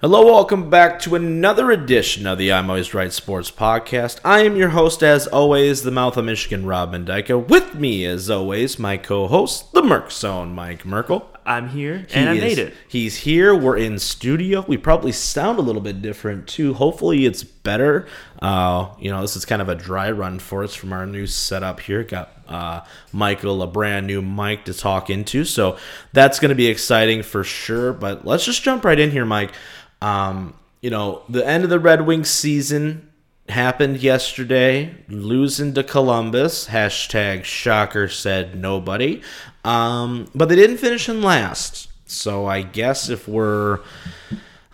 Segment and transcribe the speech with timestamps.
[0.00, 4.18] Hello, welcome back to another edition of the I'm Always Right Sports Podcast.
[4.24, 7.46] I am your host, as always, the mouth of Michigan, Rob Mendyka.
[7.48, 11.26] With me, as always, my co-host, the Merc Zone, Mike Merkel.
[11.44, 12.74] I'm here He and I is- made it.
[12.88, 13.54] He's here.
[13.54, 14.64] We're in studio.
[14.66, 16.72] We probably sound a little bit different too.
[16.74, 18.06] Hopefully, it's better.
[18.40, 21.26] Uh, you know, this is kind of a dry run for us from our new
[21.26, 22.04] setup here.
[22.04, 22.80] Got uh,
[23.12, 25.76] Michael a brand new mic to talk into, so
[26.12, 27.92] that's going to be exciting for sure.
[27.92, 29.52] But let's just jump right in here, Mike.
[30.00, 33.10] Um, you know, the end of the Red Wings season
[33.48, 36.68] happened yesterday, losing to Columbus.
[36.68, 39.22] Hashtag shocker said nobody.
[39.64, 41.88] Um, but they didn't finish in last.
[42.06, 43.80] So I guess if we're,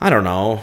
[0.01, 0.63] I don't know,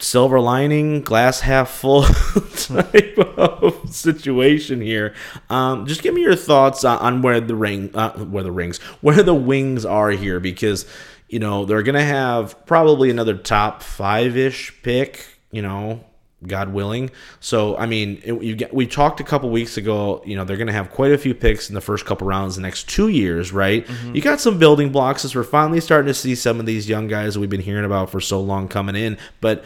[0.00, 2.02] silver lining, glass half full
[2.56, 5.14] type of situation here.
[5.50, 8.78] Um, just give me your thoughts on, on where the ring, uh, where the rings,
[9.00, 10.86] where the wings are here, because
[11.28, 15.26] you know they're gonna have probably another top five ish pick.
[15.50, 16.04] You know,
[16.46, 17.10] God willing.
[17.40, 20.22] So I mean, it, you get, we talked a couple weeks ago.
[20.24, 22.54] You know, they're going to have quite a few picks in the first couple rounds
[22.54, 23.86] the next two years, right?
[23.86, 24.14] Mm-hmm.
[24.14, 27.08] You got some building blocks as we're finally starting to see some of these young
[27.08, 29.64] guys that we've been hearing about for so long coming in, but.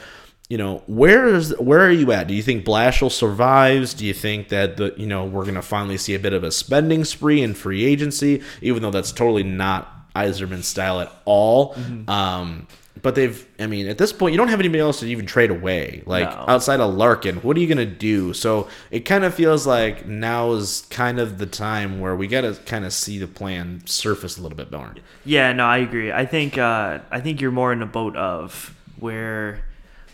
[0.48, 2.26] You know, where is where are you at?
[2.26, 3.94] Do you think Blashill survives?
[3.94, 6.50] Do you think that the you know we're gonna finally see a bit of a
[6.50, 11.76] spending spree in free agency, even though that's totally not Yzerman's style at all?
[12.08, 12.66] Um,
[13.00, 15.50] but they've, I mean, at this point, you don't have anybody else to even trade
[15.50, 16.02] away.
[16.06, 16.44] Like No.
[16.46, 18.32] outside of Larkin, what are you gonna do?
[18.32, 22.56] So it kind of feels like now is kind of the time where we gotta
[22.66, 24.94] kind of see the plan surface a little bit more.
[25.24, 26.12] Yeah, no, I agree.
[26.12, 29.64] I think uh, I think you're more in the boat of where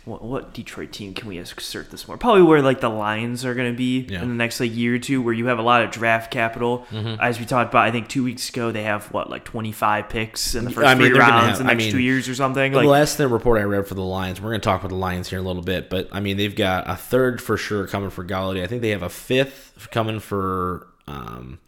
[0.08, 2.16] what, what Detroit team can we assert this more?
[2.16, 4.22] Probably where like the Lions are going to be Yeah.
[4.22, 6.86] in the next like year or two, where you have a lot of draft capital.
[6.90, 7.20] Mm-hmm.
[7.20, 10.54] As we talked about, I think two weeks ago they have what like 25 picks
[10.54, 12.28] in the first I mean, three rounds have- in the I next mean, two years
[12.28, 12.72] or something.
[12.72, 14.94] the Like last report I read for the Lions, we're going to talk about the
[14.96, 17.86] Lions here in a little bit, but I mean, they've got a third for sure
[17.86, 18.62] coming for Golladay.
[18.62, 21.58] I think they have a fifth coming for um,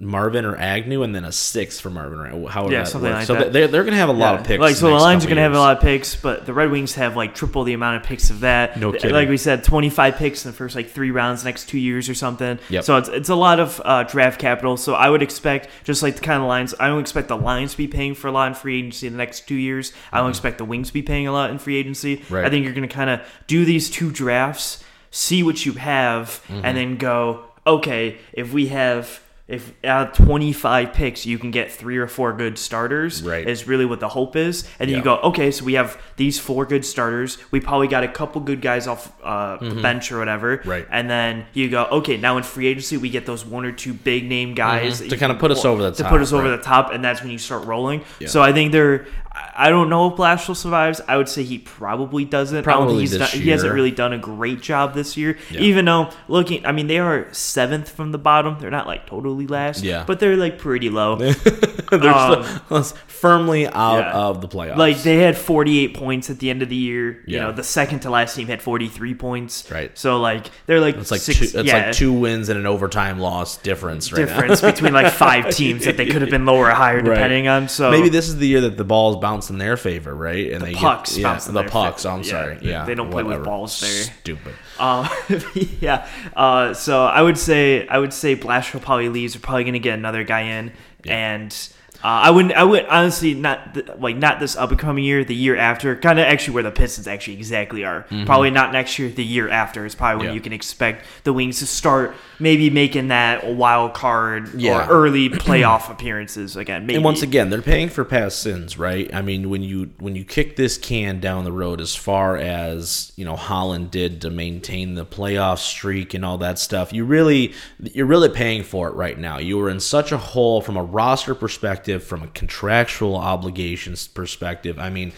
[0.00, 3.28] Marvin or Agnew, and then a sixth for Marvin or however Yeah, that something works.
[3.28, 3.52] like so that.
[3.52, 4.40] they're, they're going to have a lot Yeah.
[4.40, 4.60] of picks.
[4.60, 6.52] Like so, the next Lions are going to have a lot of picks, but the
[6.52, 8.76] Red Wings have like triple the amount of picks of that.
[8.78, 9.12] No kidding.
[9.12, 12.14] Like we said, 25 picks in the first like three rounds, next two years or
[12.14, 12.58] something.
[12.70, 12.82] Yep.
[12.84, 14.76] So it's it's a lot of uh, draft capital.
[14.76, 16.74] So I would expect just like the kind of Lions.
[16.80, 19.12] I don't expect the Lions to be paying for a lot in free agency in
[19.12, 19.92] the next two years.
[20.12, 22.16] I don't expect the Wings to be paying a lot in free agency.
[22.16, 22.34] Mm-hmm.
[22.34, 22.44] Right.
[22.44, 24.82] I think you're going to kind of do these two drafts,
[25.12, 26.64] see what you have, Mm-hmm.
[26.64, 27.44] and then go.
[27.64, 29.20] Okay, if we have.
[29.46, 33.46] If out of 25 picks you can get three or four good starters, Right.
[33.46, 34.62] is really what the hope is.
[34.80, 34.96] And then Yeah.
[34.96, 37.36] you go, okay, so we have these four good starters.
[37.50, 40.56] We probably got a couple good guys off uh, the bench or whatever.
[40.58, 40.70] Mm-hmm.
[40.70, 40.86] Right.
[40.90, 43.92] And then you go, okay, now in free agency we get those one or two
[43.92, 45.10] big name guys Mm-hmm.
[45.10, 46.56] To kinda put us over the to top, put us over right.
[46.56, 48.02] the top, and that's when you start rolling.
[48.20, 48.28] Yeah.
[48.28, 49.06] So I think they're.
[49.36, 51.00] I don't know if Blashill survives.
[51.08, 52.62] I would say he probably doesn't.
[52.62, 55.36] Probably he's this done, he hasn't really done a great job this year.
[55.50, 55.60] Yeah.
[55.60, 58.58] Even though looking, I mean, they are seventh from the bottom.
[58.60, 59.82] They're not like totally last.
[59.82, 60.04] Yeah.
[60.06, 61.16] But they're like pretty low.
[61.90, 64.12] they're Um, still firmly out yeah.
[64.12, 64.76] of the playoffs.
[64.76, 67.22] Like they had 48 points at the end of the year.
[67.26, 67.34] Yeah.
[67.34, 69.68] You know, the second to last team had 43 points.
[69.70, 69.96] Right.
[69.98, 72.66] So like they're like it's like six, two, it's yeah, like two wins and an
[72.66, 74.26] overtime loss difference right now.
[74.26, 77.68] difference between like five teams that they could have been lower or higher depending on.
[77.68, 80.52] So Maybe this is the year that the balls bounce in their favor, right?
[80.52, 82.02] And they pucks get, yeah, the pucks.
[82.02, 82.14] favor.
[82.14, 82.54] I'm Yeah, sorry.
[82.56, 83.44] they- Yeah, they don't play with whatever.
[83.44, 84.04] balls there.
[84.20, 84.54] Stupid.
[84.78, 85.08] Um,
[85.80, 86.06] yeah.
[86.36, 89.34] Uh, so I would say I would say Blashill probably leaves.
[89.34, 90.72] We're probably gonna get another guy in,
[91.06, 91.68] and
[92.02, 92.52] uh, I wouldn't.
[92.54, 95.24] I would honestly not th- like not this up and coming year.
[95.24, 98.06] The year after, kind of actually where the Pistons actually exactly are.
[98.26, 99.08] Probably not next year.
[99.10, 100.30] The year after is probably when Mm-hmm.
[100.30, 100.34] Yeah.
[100.34, 104.86] you can expect the Wings to start maybe making that wild card Yeah.
[104.86, 106.84] or early playoff appearances again.
[106.86, 106.96] Maybe.
[106.96, 109.12] And once again, they're paying for past sins, right?
[109.14, 113.12] I mean, when you when you kick this can down the road as far as
[113.16, 117.52] you know Holland did to maintain the playoff streak and all that stuff, you really
[117.80, 119.38] you're really paying for it right now.
[119.38, 124.78] You were in such a hole from a roster perspective, from a contractual obligations perspective.
[124.78, 125.12] I mean.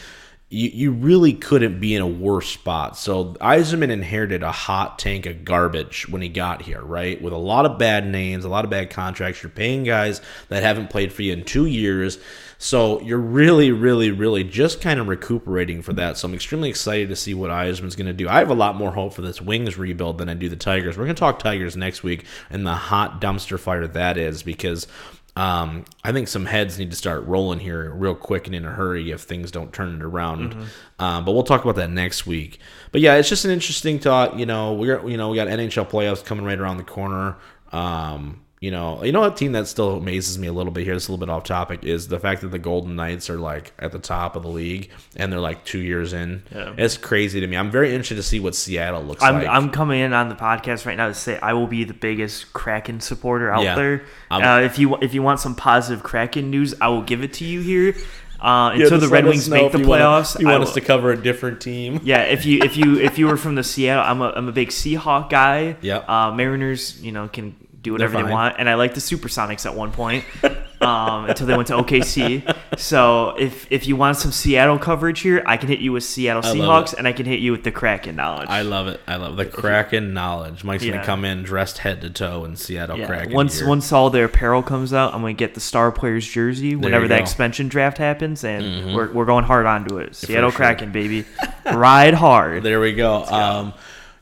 [0.49, 2.96] You, you really couldn't be in a worse spot.
[2.96, 7.20] So Yzerman inherited a hot tank of garbage when he got here, right?
[7.20, 9.43] With a lot of bad names, a lot of bad contracts.
[9.43, 12.20] You're paying guys that haven't played for you in two years.
[12.58, 16.17] So you're really, really, really just kind of recuperating for that.
[16.17, 18.29] So I'm extremely excited to see what Yzerman's going to do.
[18.29, 20.96] I have a lot more hope for this Wings rebuild than I do the Tigers.
[20.96, 24.87] We're going to talk Tigers next week and the hot dumpster fire that is because
[25.36, 28.70] um, I think some heads need to start rolling here real quick and in a
[28.70, 30.54] hurry if things don't turn it around.
[30.98, 32.58] Um, but we'll talk about that next week.
[32.90, 34.38] But yeah, it's just an interesting thought.
[34.38, 37.36] You know, we're you know we got NHL playoffs coming right around the corner.
[37.70, 40.94] Um, you know, you know, a team that still amazes me a little bit here.
[40.94, 41.84] It's a little bit off topic.
[41.84, 44.90] Is the fact that the Golden Knights are like at the top of the league
[45.14, 46.42] and they're like two years in.
[46.52, 46.74] Yeah.
[46.76, 47.56] It's crazy to me.
[47.56, 49.46] I'm very interested to see what Seattle looks I'm, like.
[49.46, 52.52] I'm coming in on the podcast right now to say I will be the biggest
[52.52, 53.74] Kraken supporter out Yeah.
[53.76, 54.02] there.
[54.32, 57.44] Uh, if you if you want some positive Kraken news, I will give it to
[57.44, 57.94] you here.
[58.38, 60.80] Uh, Yeah, until the Red Wings make the you wanna- playoffs, you want us to
[60.82, 62.00] cover a different team?
[62.04, 64.52] yeah, if you if you if you were from the Seattle, I'm a I'm a
[64.52, 65.76] big Seahawk guy.
[65.80, 67.54] Yeah, Uh, Mariners, you know, can
[67.86, 70.24] do whatever they want, and I like the Supersonics at one point
[70.80, 72.56] um, until they went to OKC.
[72.78, 76.44] So if if you want some Seattle coverage here, I can hit you with Seattle
[76.44, 78.48] I Seahawks, and I can hit you with the Kraken knowledge.
[78.48, 79.00] I love it.
[79.06, 80.64] I love the Kraken knowledge.
[80.64, 80.94] Mike's Yeah.
[80.94, 83.06] gonna come in dressed head to toe in Seattle yeah.
[83.06, 83.34] Kraken.
[83.34, 83.68] Once gear.
[83.68, 87.14] once all their apparel comes out, I'm gonna get the star players jersey whenever that.
[87.14, 87.22] Mm-hmm.
[87.22, 90.14] expansion draft happens, and we're, we're going hard onto it.
[90.14, 90.56] Seattle sure.
[90.56, 91.24] Kraken, baby,
[91.72, 92.62] ride hard.
[92.62, 93.24] There we go.
[93.24, 93.72] Um,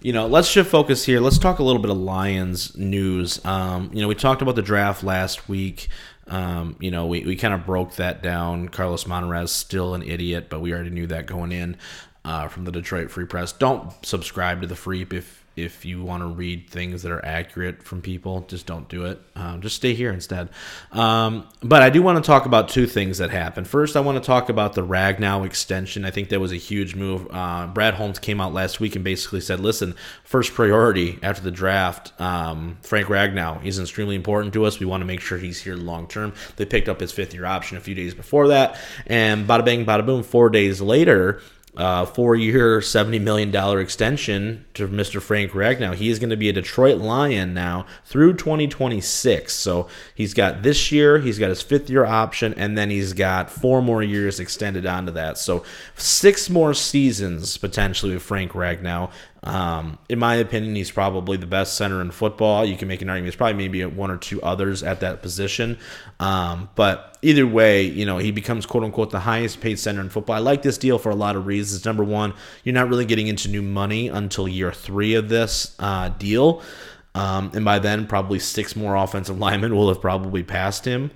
[0.04, 1.18] you know, let's shift focus here.
[1.18, 3.42] Let's talk a little bit of Lions news.
[3.42, 5.88] Um, you know, we talked about the draft last week.
[6.26, 8.68] Um, you know, we, we kind of broke that down.
[8.68, 11.78] Carlos Monarrez still an idiot, but we already knew that going in
[12.22, 13.52] uh, from the Detroit Free Press.
[13.52, 17.82] Don't subscribe to the Freep if if you want to read things that are accurate
[17.82, 18.40] from people.
[18.48, 19.20] Just don't do it.
[19.36, 20.48] Um, just stay here instead.
[20.92, 23.68] Um, but I do want to talk about two things that happened.
[23.68, 26.04] First, I want to talk about the Ragnow extension.
[26.04, 27.28] I think that was a huge move.
[27.30, 31.50] Uh, Brad Holmes came out last week and basically said, "Listen, first priority after the
[31.50, 33.60] draft, um, Frank Ragnow.
[33.60, 34.80] He's extremely important to us.
[34.80, 37.46] We want to make sure he's here long term." They picked up his fifth year
[37.46, 38.76] option a few days before that,
[39.06, 40.22] and bada bang, bada boom.
[40.22, 41.40] Four days later.
[41.76, 45.20] Uh, four-year, seventy million dollar extension to Mr.
[45.20, 45.92] Frank Ragnow.
[45.94, 49.52] He is going to be a Detroit Lion now through 2026.
[49.52, 53.82] So he's got this year, he's got his fifth-year option, and then he's got four
[53.82, 55.36] more years extended onto that.
[55.36, 55.64] So
[55.96, 59.10] six more seasons potentially with Frank Ragnow.
[59.44, 62.64] Um, in my opinion, he's probably the best center in football.
[62.64, 63.26] You can make an argument.
[63.26, 65.78] There's probably maybe one or two others at that position.
[66.18, 70.08] Um, but either way, you know, he becomes quote unquote the highest paid center in
[70.08, 70.36] football.
[70.36, 71.84] I like this deal for a lot of reasons.
[71.84, 72.32] Number one,
[72.64, 76.62] you're not really getting into new money until year three of this uh, deal.
[77.14, 81.10] Um, and by then, probably six more offensive linemen will have probably passed him.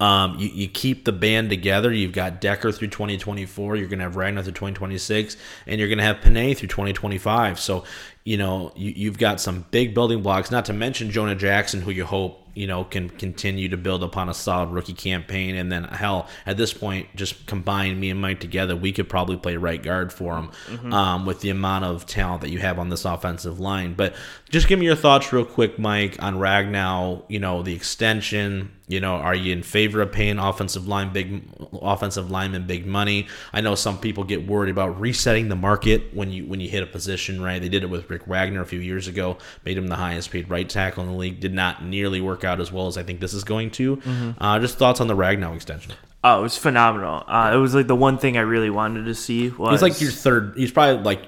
[0.00, 1.92] Um, you, you keep the band together.
[1.92, 3.76] You've got Decker through 2024.
[3.76, 5.36] You're going to have Ragnow through 2026,
[5.66, 7.58] and you're going to have Penei through 2025.
[7.58, 7.84] So,
[8.24, 10.50] you know, you, you've got some big building blocks.
[10.50, 14.28] Not to mention Jonah Jackson, who you hope you know can continue to build upon
[14.28, 15.56] a solid rookie campaign.
[15.56, 19.36] And then, hell, at this point, just combine me and Mike together, we could probably
[19.36, 22.88] play right guard for him um, with the amount of talent that you have on
[22.88, 23.94] this offensive line.
[23.94, 24.14] But
[24.48, 27.24] just give me your thoughts real quick, Mike, on Ragnow.
[27.28, 28.72] You know, the extension.
[28.88, 31.42] You know, are you in favor of paying offensive line big
[31.82, 33.28] offensive linemen big money?
[33.52, 36.82] I know some people get worried about resetting the market when you when you hit
[36.82, 37.60] a position, right?
[37.60, 40.48] They did it with Rick Wagner a few years ago, made him the highest paid
[40.48, 41.38] right tackle in the league.
[41.38, 44.00] Did not nearly work out as well as I think this is going to.
[44.38, 45.92] Uh, just thoughts on the Ragnow extension.
[46.24, 47.24] Oh, it was phenomenal.
[47.28, 50.00] Uh, it was like the one thing I really wanted to see was He's like
[50.00, 50.54] your third.
[50.56, 51.22] He's probably like.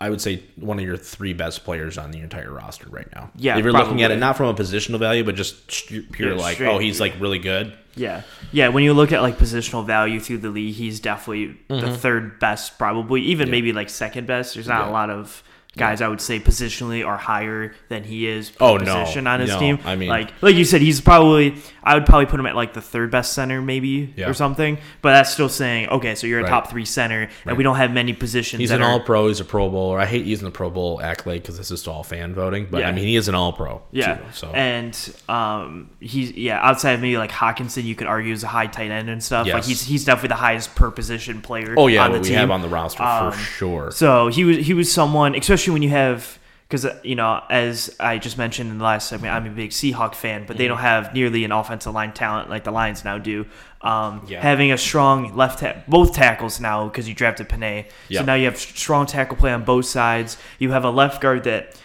[0.00, 3.30] I would say one of your three best players on the entire roster right now.
[3.36, 5.66] Yeah, if you're looking at it not from a positional value, but just
[6.12, 7.72] pure Yeah, like, oh, he's like really good.
[7.96, 8.68] Yeah, yeah.
[8.68, 12.76] When you look at like positional value through the league, he's definitely the third best,
[12.76, 14.54] probably even maybe like second best.
[14.54, 14.84] There's not Mm-hmm.
[14.86, 14.90] Yeah.
[14.90, 15.42] a lot of
[15.76, 18.52] guys I would say positionally are higher than he is.
[18.60, 18.84] Oh, no.
[19.02, 19.78] position on his No, team.
[19.84, 22.72] I mean- like like you said, he's probably I would probably put him at like
[22.72, 24.28] the third best center maybe Yeah.
[24.28, 24.78] or something.
[25.02, 26.48] But that's still saying okay, so you're a Right.
[26.48, 28.60] top three center, and we don't have many positions.
[28.60, 29.28] He's an are- all pro.
[29.28, 30.00] He's a Pro Bowler.
[30.00, 32.88] I hate using the Pro Bowl accolade because this is all fan voting, but Yeah.
[32.88, 33.82] I mean, he is an all pro.
[33.92, 34.98] Yeah, Too, so and
[35.28, 38.90] um, he's yeah outside of maybe like Hockenson, you could argue is a high tight
[38.90, 39.46] end and stuff.
[39.46, 39.66] Like Yes.
[39.68, 41.74] he's he's definitely the highest per position player.
[41.76, 42.36] oh yeah, on the we team.
[42.38, 43.90] have on the roster Um, for sure.
[43.90, 46.38] So he was he was someone, especially when you have
[46.68, 50.14] because you know as I just mentioned in the last segment, I'm a big Seahawk
[50.14, 50.68] fan, but they Mm-hmm.
[50.70, 53.46] don't have nearly an offensive line talent like the Lions now do.
[53.82, 54.40] Um, Yeah.
[54.40, 58.20] Having a strong left ta- both tackles now because you drafted Penei, Yeah.
[58.20, 60.38] so now you have strong tackle play on both sides.
[60.58, 61.76] You have a left guard that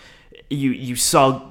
[0.50, 1.48] you you saw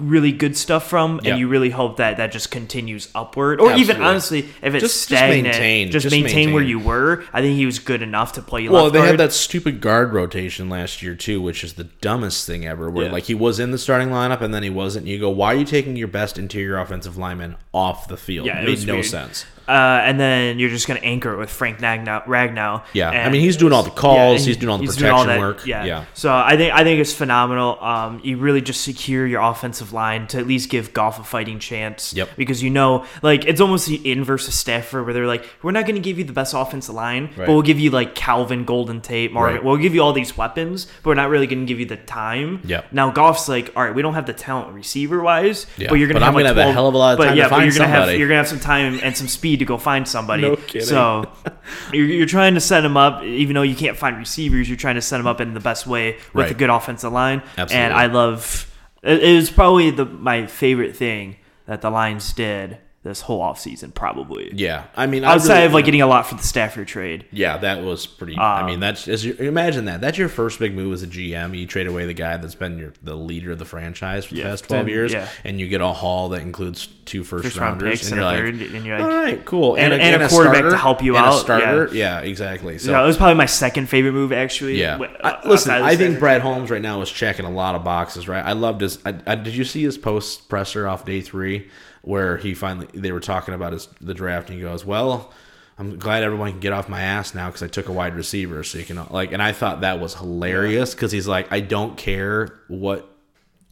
[0.00, 1.36] really good stuff from, and Yeah.
[1.36, 5.02] you really hope that that just continues upward, or even honestly, if it's Just- just
[5.02, 6.78] stagnant, maintain, just, just maintain, where maintain.
[6.80, 7.24] you were.
[7.32, 8.70] I think he was good enough to play you.
[8.70, 9.10] Well, they guard.
[9.10, 12.90] had that stupid guard rotation last year too, which is the dumbest thing ever.
[12.90, 13.12] Where Yeah.
[13.12, 15.04] like he was in the starting lineup and then he wasn't.
[15.04, 18.46] And you go, why are you taking your best interior offensive lineman off the field?
[18.46, 19.06] Yeah, it it made no weird.
[19.06, 19.44] sense.
[19.70, 22.24] Uh, and then you're just going to anchor it with Frank Ragnow.
[22.26, 25.28] Ragnow Yeah, I mean, he's doing all the calls, and he's doing all the protection
[25.28, 25.66] that- work.
[25.66, 25.84] Yeah.
[25.84, 26.04] Yeah.
[26.14, 27.78] So I think I think it's phenomenal.
[27.82, 31.58] Um, you really just secure your offensive line to at least give Goff a fighting
[31.58, 32.12] chance.
[32.14, 32.30] Yep.
[32.36, 35.84] Because you know, like it's almost the inverse of Stafford, where they're like, we're not
[35.86, 37.46] going to give you the best offensive line, Right.
[37.46, 39.56] but we'll give you like Calvin, Golden Tate, Marvin.
[39.56, 39.64] Right.
[39.64, 41.96] We'll give you all these weapons, but we're not really going to give you the
[41.96, 42.60] time.
[42.64, 42.92] Yep.
[42.92, 45.88] Now Goff's like, all right, we don't have the talent receiver wise, Yeah.
[45.88, 47.34] but you're going to have like have a hell of a lot of but time
[47.34, 49.64] to yeah, but you're gonna have you're gonna have some time and some speed to
[49.64, 50.42] go find somebody.
[50.42, 50.86] No kidding.
[50.86, 51.30] So
[51.92, 54.68] you're, you're trying to set them up, even though you can't find receivers.
[54.68, 56.50] You're trying to set them up in the best way with Right.
[56.50, 57.42] a good offensive line.
[57.56, 57.76] Absolutely.
[57.76, 58.66] And I love.
[59.02, 61.36] It it was probably the my favorite thing
[61.66, 64.50] that the Lions did this whole offseason, probably.
[64.54, 67.24] Yeah, I mean, I Outside really- of like getting a lot for the Stafford trade.
[67.32, 68.34] Yeah, that was pretty.
[68.34, 70.02] Um, I mean, that's as you, imagine that.
[70.02, 71.58] That's your first big move as a GM.
[71.58, 74.40] You trade away the guy that's been your the leader of the franchise for the
[74.40, 75.28] Yeah, past twelve then- years, yeah.
[75.44, 78.36] and you get a haul that includes two first, First round rounders, picks and and
[78.36, 81.02] you're like, third, and you're like, all right, cool, And- and a quarterback to help
[81.02, 82.76] you and out, A starter, yeah, exactly.
[82.78, 84.78] So yeah, it was probably my second favorite move actually.
[84.78, 84.98] Yeah.
[85.24, 86.42] I- listen, I think Brad.
[86.42, 88.44] Holmes right now is checking a lot of boxes, right?
[88.44, 88.98] I loved his.
[89.06, 91.68] I, I, did you see his post presser off day three
[92.02, 95.32] where he finally they were talking about his the draft and he goes, "Well,
[95.78, 98.62] I'm glad everyone can get off my ass now because I took a wide receiver,
[98.64, 101.96] so you can like." And I thought that was hilarious because he's like, "I don't
[101.96, 103.06] care what."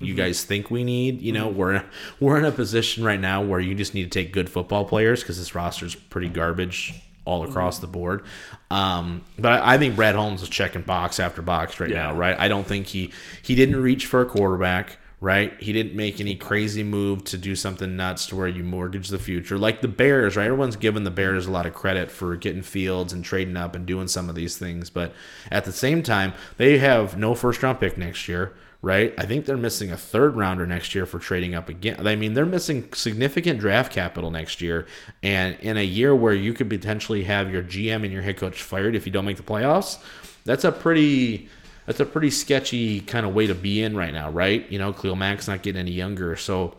[0.01, 1.85] You guys think we need, you know, we're
[2.21, 5.23] we're in a position right now where you just need to take good football players
[5.23, 6.95] because this roster's pretty garbage
[7.29, 8.25] all across the board.
[8.71, 12.35] Um, but I, I think Brad Holmes is checking box after box right now, right?
[12.39, 15.61] I don't think he he didn't reach for a quarterback, right?
[15.61, 19.19] He didn't make any crazy move to do something nuts to where you mortgage the
[19.19, 20.47] future, like the Bears, right?
[20.47, 23.85] Everyone's giving the Bears a lot of credit for getting Fields and trading up and
[23.85, 25.13] doing some of these things, but
[25.51, 28.55] at the same time, they have no first round pick next year.
[28.81, 32.07] Right, I think they're missing a third rounder next year for trading up again.
[32.07, 34.87] I mean, they're missing significant draft capital next year,
[35.21, 38.63] and in a year where you could potentially have your GM and your head coach
[38.63, 39.99] fired if you don't make the playoffs,
[40.45, 41.49] that's a pretty
[41.89, 44.71] that's a pretty sketchy kind of way to be in right now, right?
[44.71, 46.75] You know, Khalil Mack's not getting any younger, so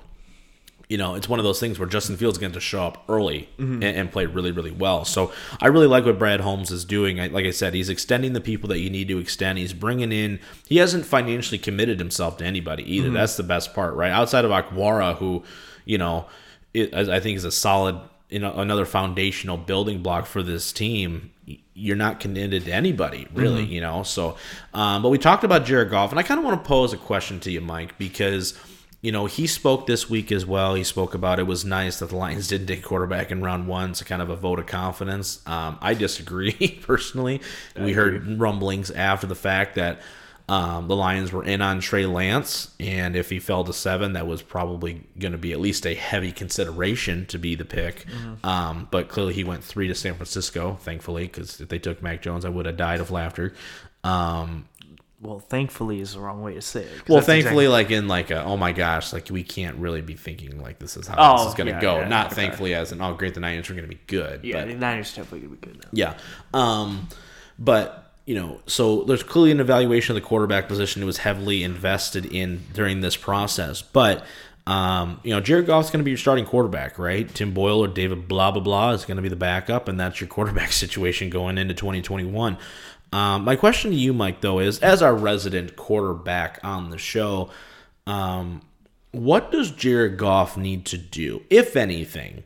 [0.87, 3.05] you know it's one of those things where Justin Fields is going to show up
[3.09, 3.81] early mm-hmm.
[3.81, 5.05] and, and play really, really well.
[5.05, 7.19] So I really like what Brad Holmes is doing.
[7.19, 9.57] I, like I said, he's extending the people that you need to extend.
[9.57, 10.39] He's bringing in.
[10.67, 13.07] He hasn't financially committed himself to anybody either.
[13.07, 13.15] Mm-hmm.
[13.15, 14.11] That's the best part, right?
[14.11, 15.43] Outside of Okwara, who
[15.85, 16.27] you know,
[16.75, 17.99] it, I I think is a solid,
[18.29, 21.31] you know, another foundational building block for this team.
[21.74, 24.03] You're not committed to anybody, really, you know.
[24.03, 24.38] So,
[24.74, 26.98] um, but we talked about Jared Goff, and I kind of want to pose a
[26.98, 28.57] question to you, Mike, because
[29.01, 30.75] you know he spoke this week as well.
[30.75, 33.95] He spoke about it was nice that the Lions didn't take quarterback in round one,
[33.95, 35.41] so kind of a vote of confidence.
[35.48, 37.41] Um, I disagree personally.
[37.75, 40.01] we heard rumblings after the fact that
[40.49, 44.25] um, the Lions were in on Trey Lance, and if he fell to seven, that
[44.27, 48.05] was probably going to be at least a heavy consideration to be the pick.
[48.43, 52.21] Um, but clearly, he went three to San Francisco, thankfully, because if they took Mac
[52.21, 53.53] Jones, I would have died of laughter.
[54.03, 54.65] Um,
[55.21, 57.09] Well, thankfully is the wrong way to say it.
[57.09, 60.15] well, thankfully, exactly- like in like a, oh my gosh, like we can't really be
[60.15, 61.99] thinking like this is how Oh, this is going to yeah, go.
[61.99, 62.35] yeah, Not okay.
[62.35, 64.45] thankfully as in oh great, the Niners are going to be good.
[64.45, 65.89] yeah, but the Niners definitely gonna be good now.
[65.91, 66.13] yeah.
[66.53, 67.09] Um,
[67.59, 67.98] but
[68.29, 72.27] you know, so there's clearly an evaluation of the quarterback position that was heavily invested
[72.27, 73.81] in during this process.
[73.81, 74.24] But
[74.67, 77.27] um, you know, Jared Goff's going to be your starting quarterback, right?
[77.33, 80.21] Tim Boyle or David blah blah blah is going to be the backup, and that's
[80.21, 82.59] your quarterback situation going into 2021.
[83.12, 87.50] Um, my question to you, Mike, though, is as our resident quarterback on the show,
[88.05, 88.62] um,
[89.12, 92.43] what does Jared Goff need to do, if anything,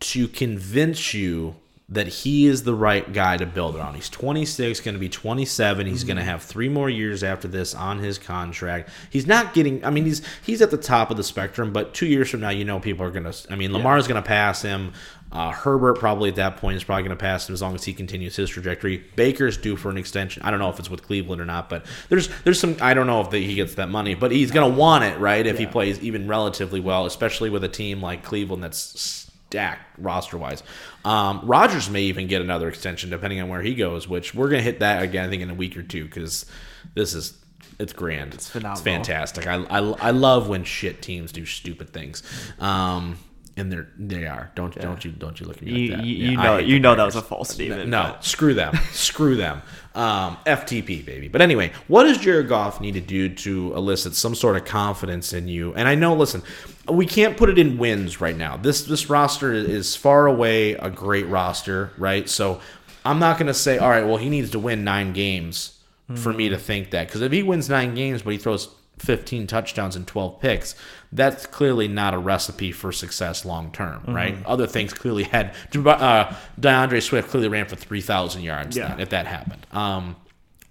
[0.00, 1.56] to convince you
[1.88, 3.94] that he is the right guy to build around.
[3.94, 5.86] He's 26, going to be 27.
[5.86, 8.88] He's going to have three more years after this on his contract.
[9.10, 9.84] He's not getting.
[9.84, 12.50] I mean, he's he's at the top of the spectrum, but two years from now,
[12.50, 13.52] you know, people are going to.
[13.52, 14.92] I mean, Lamar's going to pass him.
[15.32, 17.84] Uh, Herbert probably at that point is probably going to pass him as long as
[17.84, 18.98] he continues his trajectory.
[19.16, 20.42] Baker's due for an extension.
[20.42, 22.76] I don't know if it's with Cleveland or not, but there's there's some.
[22.80, 25.18] I don't know if the, he gets that money, but he's going to want it,
[25.18, 25.46] right?
[25.46, 30.38] If he plays even relatively well, especially with a team like Cleveland that's stacked roster
[30.38, 30.62] wise.
[31.04, 34.62] Um, Rodgers may even get another extension depending on where he goes, which we're gonna
[34.62, 35.26] hit that again.
[35.26, 36.46] I think in a week or two because
[36.94, 37.38] this is
[37.78, 38.32] it's grand.
[38.32, 38.72] It's, phenomenal.
[38.72, 39.46] It's fantastic.
[39.46, 42.22] I, I I love when shit teams do stupid things.
[42.58, 43.18] Um,
[43.56, 44.50] and they're they are.
[44.54, 46.06] Don't don't you don't you look at me You, like that.
[46.06, 47.88] you, Yeah, you know you know that was a false statement.
[47.88, 48.74] No, but- screw them.
[48.92, 49.62] screw them.
[49.94, 51.28] Um, FTP, baby.
[51.28, 55.34] But anyway, what does Jared Goff need to do to elicit some sort of confidence
[55.34, 55.74] in you?
[55.74, 56.42] And I know, listen,
[56.90, 58.56] we can't put it in wins right now.
[58.56, 62.26] This this roster is far away a great roster, right?
[62.28, 62.60] So
[63.04, 65.78] I'm not going to say, all right, well, he needs to win nine games
[66.14, 67.08] for me to think that.
[67.08, 68.68] Because if he wins nine games, but he throws
[68.98, 70.74] 15 touchdowns and 12 picks,
[71.12, 74.14] that's clearly not a recipe for success long term, Mm-hmm.
[74.14, 74.36] right?
[74.46, 75.54] Other things clearly had.
[75.74, 78.96] Uh, DeAndre Swift clearly ran for 3,000 yards Yeah.
[78.98, 79.66] if that happened.
[79.72, 80.16] Um,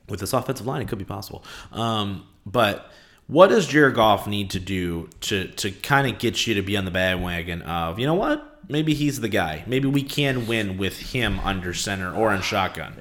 [0.09, 1.43] with this offensive line, it could be possible.
[1.71, 2.91] Um, but
[3.27, 6.75] what does Jared Goff need to do to to kind of get you to be
[6.75, 8.47] on the bandwagon of you know what?
[8.67, 9.63] Maybe he's the guy.
[9.67, 12.93] Maybe we can win with him under center or in shotgun.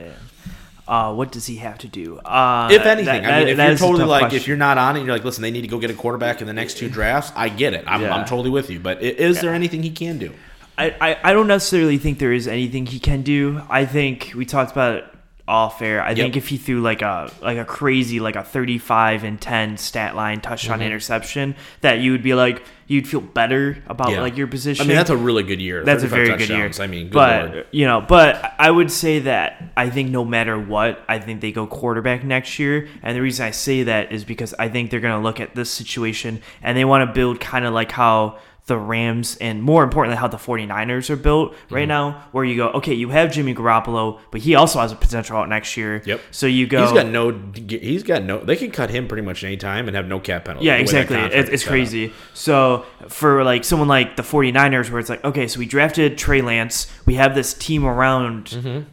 [0.90, 2.18] Uh, what does he have to do?
[2.18, 4.37] Uh, If anything, that- I mean, if you're totally like, question.
[4.38, 6.40] if you're not on it, you're like, listen, they need to go get a quarterback
[6.40, 7.30] in the next two drafts.
[7.37, 7.85] I get it.
[7.87, 8.12] I'm, Yeah.
[8.12, 8.80] I'm totally with you.
[8.80, 10.32] But is there anything he can do?
[10.76, 13.62] I, I, I don't necessarily think there is anything he can do.
[13.70, 15.04] I think we talked about it
[15.50, 16.02] off air.
[16.02, 19.76] I think if he threw like a like a crazy like a 35 and 10
[19.76, 20.87] stat line touchdown Mm-hmm.
[20.87, 24.21] interception, that you would be like you'd feel better about Yeah.
[24.21, 24.85] like your position.
[24.85, 25.85] I mean, that's a really good year.
[25.85, 26.71] That's a 35 very good year.
[26.80, 27.66] I mean, good but lord.
[27.71, 31.52] you know, but I would say that I think no matter what, I think they
[31.52, 32.88] go quarterback next year.
[33.02, 35.54] And the reason I say that is because I think they're going to look at
[35.54, 39.83] this situation and they want to build kind of like how the Rams and more
[39.83, 41.75] importantly how the 49ers are built Mm-hmm.
[41.75, 44.97] right now where you go okay you have Jimmy Garoppolo but he also has a
[44.97, 46.21] potential out next year Yep.
[46.31, 47.31] so you go He's got no.
[47.55, 48.38] He's got no.
[48.38, 50.67] They can cut him pretty much any time and have no cap penalty.
[50.67, 51.17] Yeah, the way that exactly.
[51.17, 51.73] contract It, is it's set up.
[51.73, 52.12] crazy.
[52.35, 56.40] So for like someone like the 49ers where it's like, okay, so we drafted Trey
[56.43, 56.87] Lance.
[57.07, 58.87] We have this team around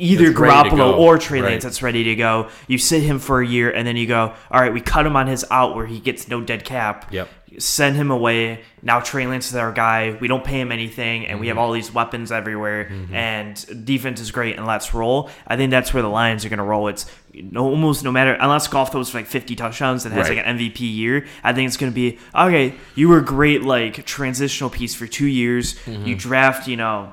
[0.00, 1.50] either Garoppolo or Trey Right.
[1.52, 2.48] Lance that's ready to go.
[2.66, 5.14] You sit him for a year and then you go, all right, we cut him
[5.16, 7.12] on his out where he gets no dead cap.
[7.12, 7.28] Yep.
[7.58, 8.62] Send him away.
[8.80, 10.16] Now Trey Lance is our guy.
[10.20, 12.90] We don't pay him anything, and we have all these weapons everywhere.
[13.12, 15.28] And defense is great, and let's roll.
[15.48, 16.86] I think that's where the Lions are going to roll.
[16.86, 20.36] It's no, almost no matter unless Goff throws for like 50 touchdowns and has Right.
[20.38, 21.26] like an MVP year.
[21.42, 22.74] I think it's going to be okay.
[22.94, 25.74] You were great like transitional piece for two years.
[25.86, 26.06] Mm-hmm.
[26.06, 27.12] You draft, you know.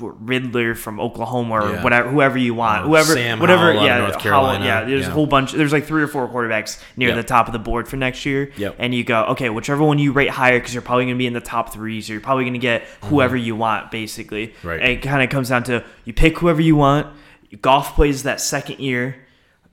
[0.00, 1.82] Rattler from Oklahoma or Yeah.
[1.82, 4.84] whatever, whoever you want, Or whoever, Sam whatever, Howell yeah, North Howell, yeah.
[4.84, 5.08] There's Yeah.
[5.08, 5.52] a whole bunch.
[5.52, 7.16] There's like three or four quarterbacks near Yep.
[7.16, 8.76] the top of the board for next year, Yep.
[8.78, 11.26] and you go, okay, whichever one you rate higher, because you're probably going to be
[11.26, 14.48] in the top three, so you're probably going to get whoever you want, basically.
[14.48, 14.68] Mm-hmm.
[14.68, 14.80] Right.
[14.80, 17.06] And it kind of comes down to you pick whoever you want.
[17.60, 19.16] Goff plays that second year,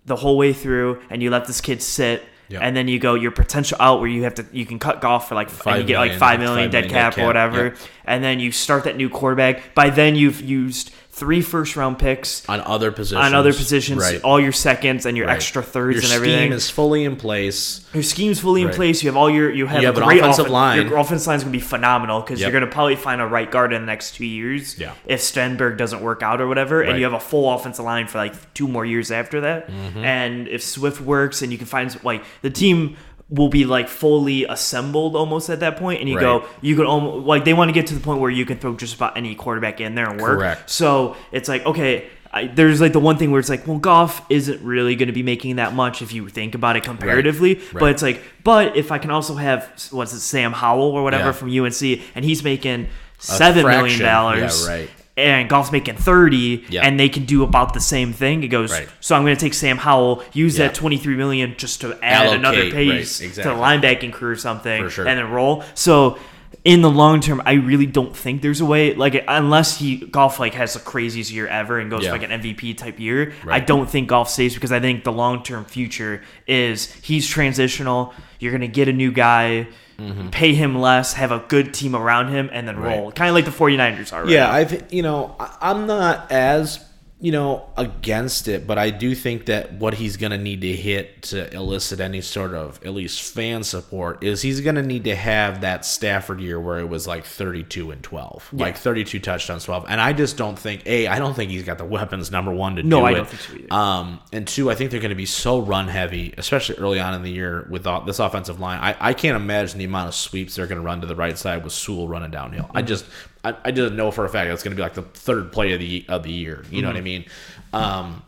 [0.05, 2.23] the whole way through, and you let this kid sit.
[2.49, 2.61] Yep.
[2.61, 5.29] And then you go your potential out where you have to you can cut Goff
[5.29, 7.27] for like and you get like million, five million five dead million cap dead or
[7.27, 7.77] whatever, yep.
[8.05, 9.73] and then you start that new quarterback.
[9.73, 13.25] By then you've used three first round picks on other positions.
[13.25, 14.19] on other positions, Right.
[14.21, 15.35] all your seconds and your Right.
[15.37, 16.51] extra thirds Your and scheme everything.
[16.51, 17.79] is fully in place.
[17.93, 19.01] your scheme's fully in place.
[19.01, 20.89] You have all your you have, You have great offensive offen- line.
[20.89, 22.51] Your offensive line's gonna be phenomenal because Yep.
[22.51, 24.75] you're gonna probably find a right guard in the next two years.
[24.77, 24.91] Yeah.
[25.05, 28.17] If Stenberg doesn't work out or whatever, and you have a full offensive line for
[28.17, 30.03] like two more years after that, Mm-hmm.
[30.03, 32.97] and if Swift works and you can find like the team
[33.29, 37.25] will be like fully assembled almost at that point and you go you could almost
[37.25, 39.33] like they want to get to the point where you can throw just about any
[39.33, 40.69] quarterback in there and work Correct.
[40.69, 44.23] so it's like okay I, there's like the one thing where it's like well Goff
[44.29, 47.81] isn't really going to be making that much if you think about it comparatively but
[47.81, 47.91] Right.
[47.91, 51.31] it's like but if i can also have what's it sam howell or whatever Yeah.
[51.31, 51.81] from unc
[52.13, 54.89] and he's making seven million dollars Yeah, right.
[55.17, 56.81] And Goff's making 30 Yeah.
[56.85, 58.89] and they can do about the same thing it goes Right.
[58.99, 60.67] so i'm going to take sam howell use Yeah.
[60.67, 63.53] that 23 million just to add Allocate, another right, piece to exactly.
[63.53, 65.07] the linebacking crew or something sure.
[65.07, 66.17] and then roll so
[66.63, 68.95] in the long term, I really don't think there's a way.
[68.95, 72.09] Like unless he Goff like has the craziest year ever and goes Yeah.
[72.11, 75.11] for like an MVP type year, I don't think Goff stays because I think the
[75.11, 78.13] long term future is he's transitional.
[78.39, 80.29] You're gonna get a new guy, Mm-hmm.
[80.29, 83.11] pay him less, have a good team around him, and then roll.
[83.11, 84.23] Kind of like the 49ers are.
[84.23, 84.51] Right Yeah, now.
[84.51, 86.84] I've you know I'm not as
[87.17, 90.75] you know against it, but I do think that what he's going to need to
[90.75, 95.05] hit to elicit any sort of at least fan support is he's going to need
[95.05, 99.63] to have that Stafford year where it was like 32 and 12, like 32 touchdowns,
[99.63, 99.85] 12.
[99.87, 102.75] And I just don't think a I don't think he's got the weapons number one
[102.75, 103.15] to No, do I it.
[103.15, 103.75] don't think so.
[103.75, 107.13] Um, and two, I think they're going to be so run heavy, especially early on
[107.13, 108.79] in the year with all, this offensive line.
[108.79, 111.37] I, I can't imagine the amount of sweeps they're going to run to the right
[111.37, 112.69] side with Sewell running downhill.
[112.75, 113.05] I just
[113.45, 115.73] I, I just know for a fact that's going to be like the third play
[115.73, 116.65] of the of the year.
[116.71, 117.25] You know what I mean?
[117.73, 118.23] Um,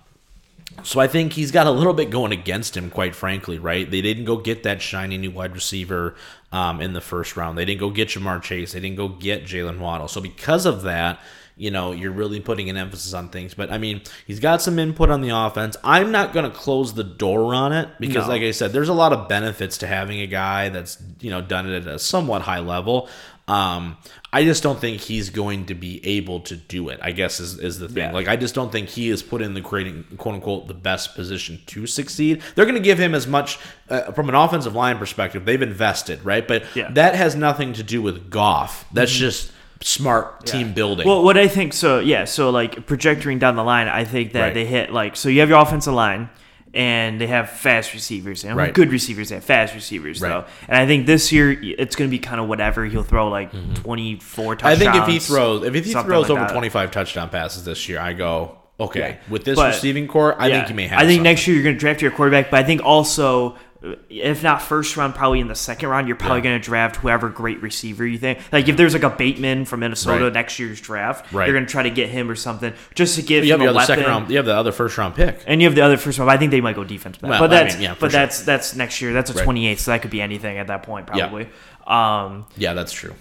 [0.84, 3.90] so I think he's got a little bit going against him, quite frankly, right?
[3.90, 6.16] They didn't go get that shiny new wide receiver
[6.52, 7.58] um, in the first round.
[7.58, 8.74] They didn't go get Ja'Marr Chase.
[8.74, 10.08] They didn't go get Jaylen Waddle.
[10.08, 11.20] So because of that,
[11.56, 13.56] you know, you're really putting an emphasis on things.
[13.56, 15.76] But I mean, he's got some input on the offense.
[15.84, 18.34] I'm not going to close the door on it because, No.
[18.34, 21.42] like I said, there's a lot of benefits to having a guy that's you know
[21.42, 23.10] done it at a somewhat high level.
[23.48, 23.96] Um,
[24.34, 27.00] I just don't think he's going to be able to do it.
[27.02, 27.98] I guess is, is the thing.
[28.10, 28.12] Yeah.
[28.12, 31.16] Like I just don't think he is put in the creating quote unquote the best
[31.16, 32.42] position to succeed.
[32.56, 33.58] They're going to give him as much
[33.90, 35.46] uh, from an offensive line perspective.
[35.46, 36.86] They've invested right, but Yeah.
[36.86, 36.94] Mm-hmm.
[36.96, 38.86] that has nothing to do with Goff.
[38.92, 41.08] That's just smart team building.
[41.08, 44.42] Well, what I think so, yeah, so like projecting down the line, I think that
[44.42, 44.54] Right.
[44.54, 46.30] they hit like so you have your offensive line,
[46.78, 48.44] and they have fast receivers.
[48.46, 48.72] And Right.
[48.74, 50.30] good receivers, they have fast receivers Right.
[50.30, 50.46] though.
[50.70, 52.86] And I think this year it's going to be kind of whatever.
[52.86, 53.52] He'll throw like
[53.84, 54.68] 24 Mm-hmm.
[54.68, 54.80] I touchdowns.
[54.80, 56.52] think if he throws if he throws like over that.
[56.52, 59.00] 25 touchdown passes this year, I go okay.
[59.00, 59.16] Yeah.
[59.34, 60.58] With this But- receiving core, I Yeah.
[60.58, 61.00] think you may have.
[61.00, 61.24] I think something.
[61.24, 63.56] next year you're going to draft your quarterback, but I think also,
[64.10, 66.44] if not first round, probably in the second round, you're probably Yeah.
[66.46, 68.40] going to draft whoever great receiver you think.
[68.52, 70.34] Like if there's like a Bateman from Minnesota Right.
[70.34, 71.46] next year's draft, Right.
[71.48, 73.68] you're going to try to get him or something just to give you have him
[73.68, 74.30] the a other second round.
[74.32, 75.40] You have the other first round pick.
[75.46, 76.32] And you have the other first round.
[76.32, 78.20] I think they might go defense, Well, but I that's mean, yeah, but sure.
[78.20, 79.14] that's that's next year.
[79.14, 79.44] That's a Right.
[79.44, 81.28] 28, so that could be anything at that point, Yeah.
[81.28, 81.48] probably.
[81.86, 83.14] Um, Yeah, that's true.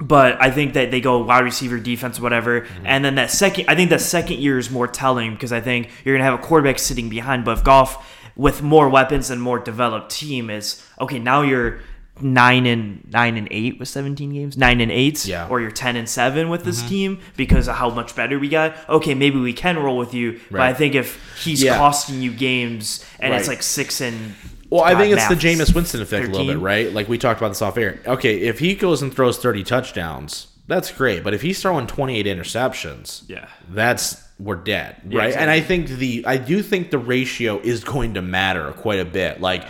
[0.00, 2.86] but I think that they go wide receiver, defense, whatever, Mm-hmm.
[2.86, 5.88] and then that second, I think that second year is more telling because I think
[6.04, 7.44] you're gonna have a quarterback sitting behind.
[7.44, 8.06] But if Goff
[8.38, 11.80] with more weapons and more developed team is okay, now you're
[12.20, 15.46] nine and nine and eight with 17 games, nine and eight, Yeah.
[15.48, 16.70] or you're 10 and seven with Mm-hmm.
[16.70, 18.74] this team because of how much better we got.
[18.88, 21.76] Okay, maybe we can roll with you, but I think if he's Yeah.
[21.76, 24.34] costing you games and it's like six and
[24.70, 26.92] Well, I think it's the Jameis Winston effect a little bit, right?
[26.92, 28.00] Like we talked about this off air.
[28.06, 31.22] Okay, if he goes and throws 30 touchdowns, that's great.
[31.24, 33.46] But if he's throwing 28 interceptions, Yeah.
[33.70, 35.34] that's we're dead, Yeah, right?
[35.34, 39.04] And I think the I do think the ratio is going to matter quite a
[39.04, 39.40] bit.
[39.40, 39.66] Like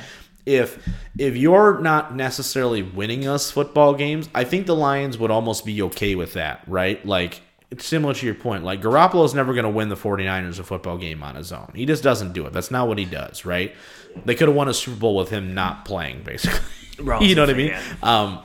[0.46, 0.86] if
[1.18, 5.82] if you're not necessarily winning us football games, I think the Lions would almost be
[5.82, 7.04] okay with that, right?
[7.04, 8.64] Like it's similar to your point.
[8.64, 11.70] Like Garoppolo's never going to win the 49ers a football game on his own.
[11.74, 12.52] He just doesn't do it.
[12.52, 13.74] That's not what he does, right?
[14.24, 16.60] They could have won a Super Bowl with him not playing, basically.
[17.20, 17.68] you know what I mean?
[17.68, 17.82] Yeah.
[18.02, 18.40] Um,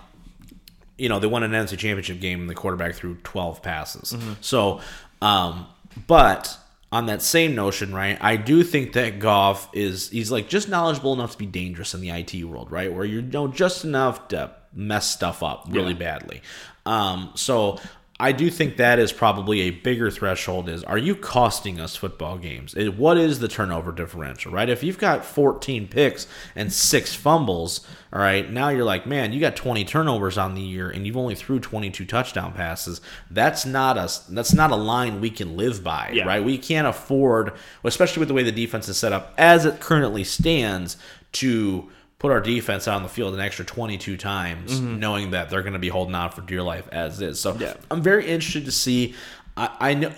[0.98, 4.16] you know, they won an NFC championship game and the quarterback threw 12 passes.
[4.42, 4.82] So,
[5.22, 5.68] um,
[6.08, 6.58] but
[6.92, 11.14] on that same notion, right, I do think that Goff is, he's like just knowledgeable
[11.14, 12.94] enough to be dangerous in the IT world, right?
[12.94, 16.42] Where you know just enough to mess stuff up really badly.
[16.86, 17.80] Um, so,
[18.24, 22.38] I do think that is probably a bigger threshold is are you costing us football
[22.38, 22.74] games?
[22.74, 24.70] What is the turnover differential, right?
[24.70, 29.42] If you've got 14 picks and 6 fumbles, all right, now you're like, man, you
[29.42, 33.02] got 20 turnovers on the year and you've only threw 22 touchdown passes.
[33.30, 36.24] That's not a that's not a line we can live by, Yeah.
[36.26, 36.42] right?
[36.44, 37.52] We can't afford,
[37.84, 40.96] especially with the way the defense is set up as it currently stands
[41.34, 41.90] to
[42.24, 45.74] put our defense out on the field an extra 22 times, knowing that they're going
[45.74, 47.38] to be holding on for dear life as is.
[47.38, 47.74] So Yeah.
[47.92, 49.14] I'm very interested to see.
[49.58, 50.10] I, I know.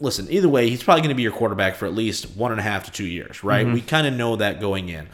[0.00, 2.58] Listen, either way, he's probably going to be your quarterback for at least one and
[2.58, 3.64] a half to two years, right?
[3.64, 5.08] We kind of know that going in.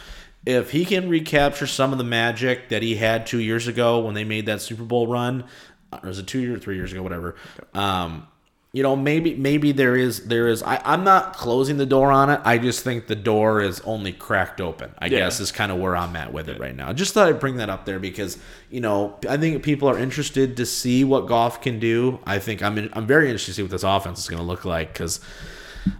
[0.46, 4.14] If he can recapture some of the magic that he had two years ago when
[4.14, 5.44] they made that Super Bowl run,
[5.92, 7.36] uh, or was it two years, three years ago, whatever?
[7.74, 8.26] Um,
[8.72, 10.62] you know, maybe maybe there is there is.
[10.62, 12.40] I, I'm not closing the door on it.
[12.44, 14.92] I just think the door is only cracked open.
[14.98, 15.20] I Yeah.
[15.20, 16.92] guess is kind of where I'm at with it right now.
[16.92, 18.36] Just thought I'd bring that up there because
[18.70, 22.18] you know I think people are interested to see what Goff can do.
[22.26, 24.46] I think I'm in, I'm very interested to see what this offense is going to
[24.46, 25.20] look like because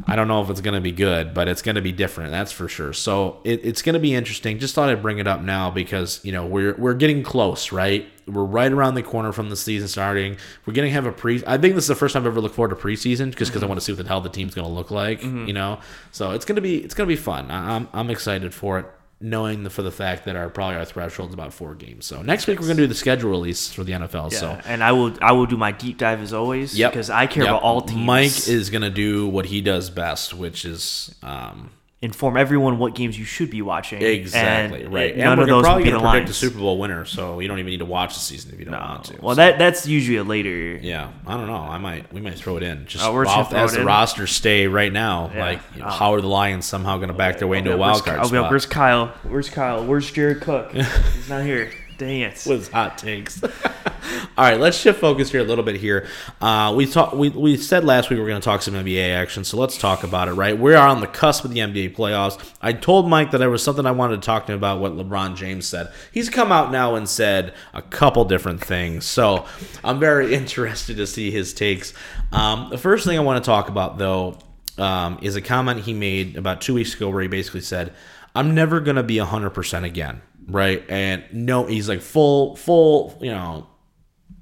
[0.06, 2.30] I don't know if it's going to be good, but it's going to be different.
[2.30, 2.92] That's for sure.
[2.92, 4.58] So it, it's going to be interesting.
[4.58, 8.06] Just thought I'd bring it up now because you know we're we're getting close, right?
[8.26, 10.36] We're right around the corner from the season starting.
[10.66, 11.42] We're going to have a pre.
[11.46, 13.56] I think this is the first time I've ever looked forward to preseason, just because
[13.56, 13.68] I mm-hmm.
[13.68, 15.20] want to see what the hell the team's going to look like.
[15.20, 15.46] Mm-hmm.
[15.46, 15.80] You know,
[16.12, 17.50] so it's going to be it's going to be fun.
[17.50, 18.86] I, I'm I'm excited for it.
[19.20, 22.06] Knowing the, for the fact that our probably our threshold is about four games.
[22.06, 24.30] So next week we're going to do the schedule release for the NFL.
[24.30, 26.78] Yeah, So and I will I will do my deep dive as always.
[26.78, 26.92] Yep.
[26.92, 27.50] because I care Yep.
[27.50, 28.06] about all teams.
[28.06, 31.70] Mike is going to do what he does best, which is um,
[32.00, 34.00] inform everyone what games you should be watching.
[34.00, 35.06] exactly and right.
[35.10, 36.32] it- And none of those probably be the predict a.
[36.32, 38.74] Super Bowl winner, so you don't even need to watch the season if you don't
[38.74, 38.78] No.
[38.78, 39.18] want to.
[39.20, 40.78] Well, So, that that's usually a later.
[40.80, 41.56] yeah, I don't know.
[41.56, 43.86] I might we might throw it in just Oh, we're off, as the in?
[43.86, 45.30] roster stay right now.
[45.34, 45.40] Yeah.
[45.44, 45.90] Like, you know, Oh.
[45.90, 48.20] how are the Lions somehow going to back their way oh, into a wild card
[48.20, 48.50] I'll be like, spot?
[48.52, 49.06] Where's Kyle?
[49.24, 49.84] Where's Kyle?
[49.84, 50.70] Where's Jared Cook?
[50.72, 51.72] He's not here.
[51.98, 52.44] Dang it.
[52.46, 53.42] with hot takes.
[54.38, 56.06] All right, let's shift focus here a little bit here.
[56.40, 57.16] Uh, we talked.
[57.16, 59.76] We, we said last week we were going to talk some NBA action, so let's
[59.76, 60.34] talk about it.
[60.34, 62.40] Right, we are on the cusp of the NBA playoffs.
[62.62, 64.80] I told Mike that there was something I wanted to talk to him about.
[64.80, 65.92] What LeBron James said.
[66.12, 69.04] He's come out now and said a couple different things.
[69.04, 69.44] So
[69.82, 71.92] I'm very interested to see his takes.
[72.30, 74.38] Um, the first thing I want to talk about though
[74.78, 77.92] um, is a comment he made about two weeks ago where he basically said,
[78.36, 83.18] "I'm never going to be 100 percent again." Right, and no, he's like full, full,
[83.20, 83.66] you know,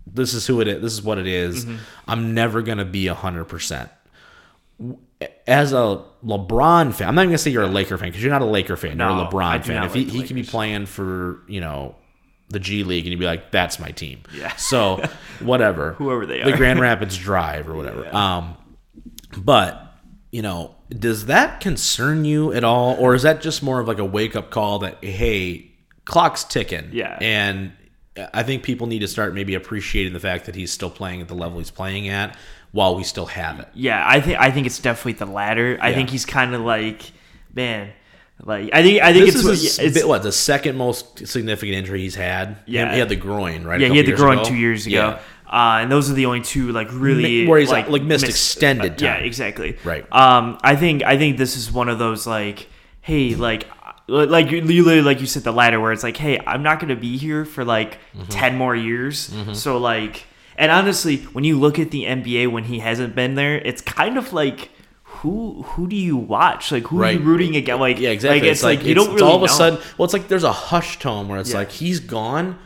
[0.06, 0.80] this is who it is.
[0.80, 1.66] This is what it is.
[2.06, 3.90] I'm never gonna be hundred percent.
[5.46, 8.32] As a LeBron fan, I'm not even gonna say you're a Laker fan because you're
[8.32, 8.96] not a Laker fan.
[8.98, 9.82] No, you're a LeBron fan.
[9.84, 11.96] If he, like he can be playing for you know
[12.48, 14.20] the G League and you'd be like, that's my team.
[14.32, 14.54] Yeah.
[14.56, 15.02] So
[15.40, 16.56] whatever, Whoever they are, the.
[16.56, 18.14] Grand Rapids Drive or whatever.
[18.14, 18.56] Um,
[19.36, 19.82] but
[20.30, 23.98] you know, does that concern you at all, or is that just more of like
[23.98, 25.72] a wake up call that hey,
[26.06, 26.88] clock's ticking?
[26.92, 27.18] Yeah.
[27.20, 27.72] and
[28.32, 31.28] I think people need to start maybe appreciating the fact that he's still playing at
[31.28, 32.34] the level he's playing at
[32.72, 33.68] while we still have it.
[33.74, 35.76] Yeah, I think I think it's definitely the latter.
[35.82, 37.02] I think he's kind of like,
[37.54, 37.90] man,
[38.42, 41.76] Like I think I think This it's, what- it's bit- what the second most significant
[41.76, 42.56] injury he's had.
[42.66, 42.90] Yeah.
[42.94, 43.80] he had the groin, right?
[43.80, 44.44] yeah, he had the groin ago?
[44.48, 44.94] two years ago.
[44.96, 45.18] Yeah.
[45.46, 48.30] Uh, and those are the only two like really where he's, like, like, missed miss-
[48.34, 49.24] extended Yeah, time.
[49.24, 49.76] exactly.
[49.84, 50.04] Right.
[50.12, 52.66] Um, I think I think this is one of those like,
[53.02, 53.64] hey, like,
[54.08, 56.96] like you literally like you said the ladder where it's like, hey, I'm not gonna
[56.96, 58.28] be here for like Mm-hmm.
[58.30, 60.24] ten more years, so like,
[60.56, 64.16] and honestly, when you look at the NBA when he hasn't been there, it's kind
[64.18, 64.70] of like.
[65.20, 66.70] Who who do you watch?
[66.70, 67.80] Like who are you rooting against?
[67.80, 68.40] Like Yeah, exactly.
[68.42, 69.52] Like, it's, like, you it's- don't it's really all of a know.
[69.52, 69.78] sudden.
[69.96, 71.56] Well, it's like there's a hush tone where it's Yeah.
[71.58, 72.58] like he's gone.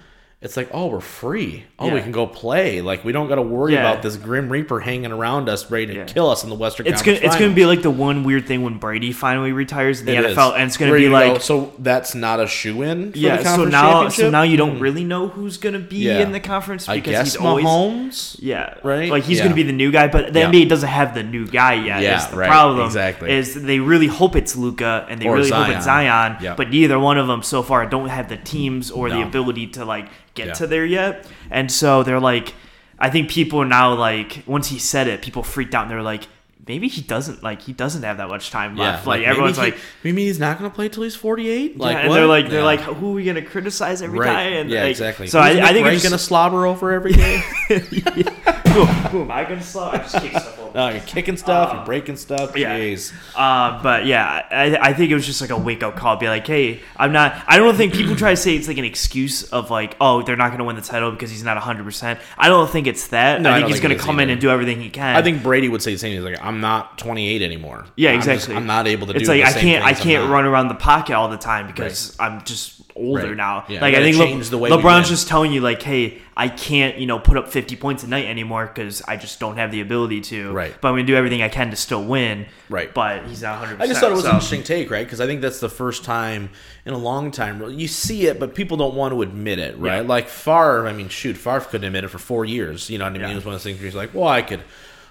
[0.43, 1.65] It's like oh, we're free.
[1.79, 2.81] Oh, we can go play.
[2.81, 3.81] Like we don't got to worry Yeah.
[3.81, 6.05] about this grim reaper hanging around us, ready to Yeah.
[6.05, 6.87] kill us in the Western.
[6.87, 10.07] It's gonna it's gonna be like the one weird thing when Brady finally retires in
[10.07, 10.55] the It NFL, is.
[10.55, 13.13] and it's gonna be like go, so that's not a shoe in.
[13.15, 13.37] yeah.
[13.37, 14.83] the So now so now you don't hmm.
[14.83, 16.21] really know who's gonna be Yeah.
[16.21, 18.37] in the conference because he's always Mahomes.
[18.41, 19.11] yeah right?
[19.11, 19.45] Like he's Yeah.
[19.45, 20.47] gonna be the new guy, but the Yeah.
[20.49, 22.01] NBA doesn't have the new guy yet.
[22.01, 22.87] Yeah, is the right, problem.
[22.87, 23.31] exactly.
[23.31, 26.09] Is they really hope it's Luka and they Or really hope it's Zion.
[26.33, 26.55] Zion, Yeah.
[26.57, 29.85] but neither one of them so far don't have the teams or the ability to
[29.85, 30.53] like get Yeah.
[30.55, 31.27] to there yet.
[31.51, 32.55] And so they're like,
[32.99, 36.03] I think people are now like, once he said it, people freaked out and they're
[36.03, 36.25] like.
[36.69, 39.07] Maybe he doesn't like he doesn't have that much time Yeah, left.
[39.07, 41.79] Like, everyone's maybe like, he, maybe he's not going to play till he's 48.
[41.79, 42.15] Like yeah, and what?
[42.15, 42.65] they're like, they're Yeah.
[42.65, 44.27] like, who are we gonna criticize every right.
[44.27, 44.53] time?
[44.53, 45.27] And yeah, like, exactly.
[45.27, 47.43] So Who's I, I think Wright it's gonna slobber over every day.
[47.69, 49.89] who, who am I gonna slow?
[49.91, 52.57] I just kick stuff uh, you're kicking stuff, you're breaking stuff.
[52.57, 52.79] yeah.
[52.79, 53.13] Jeez.
[53.35, 56.17] Uh, but yeah, I, I think it was just like a wake up call.
[56.17, 57.43] Be like, hey, I'm not.
[57.47, 60.37] I don't think people try to say it's like an excuse of like, oh, they're
[60.37, 61.85] not going to win the title because he's not 100.
[61.85, 63.41] percent I don't think it's that.
[63.41, 65.17] No, I I think don't he's going to come in and do everything he can.
[65.17, 66.13] I think Brady would say the same.
[66.15, 67.87] He's like, I'm not 28 anymore.
[67.97, 68.57] Yeah, I'm just- exactly.
[68.57, 69.35] I'm not able to It's do.
[69.35, 69.85] like I can't.
[69.85, 73.37] I can't run around the pocket all the time because I'm just older Right.
[73.37, 73.65] now.
[73.69, 76.99] Yeah, like I think Le- the way LeBron's just telling you like, hey, I can't,
[76.99, 79.81] you know, put up 50 points a night anymore because I just don't have the
[79.81, 80.53] ability to.
[80.53, 80.75] Right.
[80.81, 82.47] But I'm gonna do everything I can to still win.
[82.69, 82.93] Right.
[82.93, 83.83] But he's not 100.
[83.83, 84.29] I just thought it was so.
[84.31, 85.05] an interesting take, right?
[85.07, 86.51] Because I think that's the first time
[86.87, 90.03] in a long time you see it, but people don't want to admit it, right?
[90.03, 90.09] Yeah.
[90.09, 92.89] Like Favre, I mean, shoot, Favre couldn't admit it for four years.
[92.91, 93.23] You know what I mean?
[93.23, 93.33] Yeah.
[93.33, 94.61] It was one of those things where he's like, well, I could.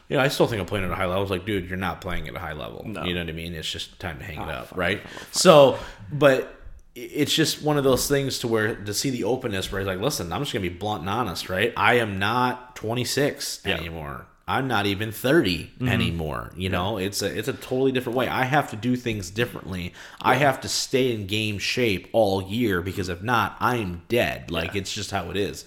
[0.07, 1.17] You know, I still think I'm playing at a high level.
[1.19, 2.83] I was like, dude, you're not playing at a high level.
[2.83, 3.03] No.
[3.03, 3.53] You know what I mean?
[3.53, 5.01] It's just time to hang ah, it Oh, up, fuck, right?
[5.31, 5.77] So,
[6.11, 6.58] but
[6.95, 9.99] it's just one of those things to where to see the openness where he's like,
[9.99, 11.73] listen, I'm just gonna be blunt and honest, right?
[11.77, 13.75] I am not 26 Yeah.
[13.77, 14.25] anymore.
[14.47, 16.51] I'm not even 30 anymore.
[16.57, 18.27] You know, it's a it's a totally different way.
[18.27, 19.93] I have to do things differently.
[20.19, 24.49] I have to stay in game shape all year because if not, I'm dead.
[24.49, 25.65] Like it's just how it is.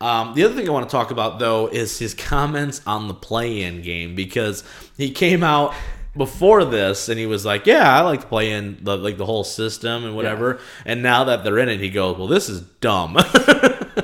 [0.00, 3.14] Um, the other thing I want to talk about though is his comments on the
[3.14, 4.64] play-in game because
[4.98, 5.72] he came out
[6.16, 9.26] before this and he was like, "Yeah, I like to play in the like the
[9.26, 12.60] whole system and whatever." And now that they're in it, he goes, "Well, this is
[12.80, 13.16] dumb."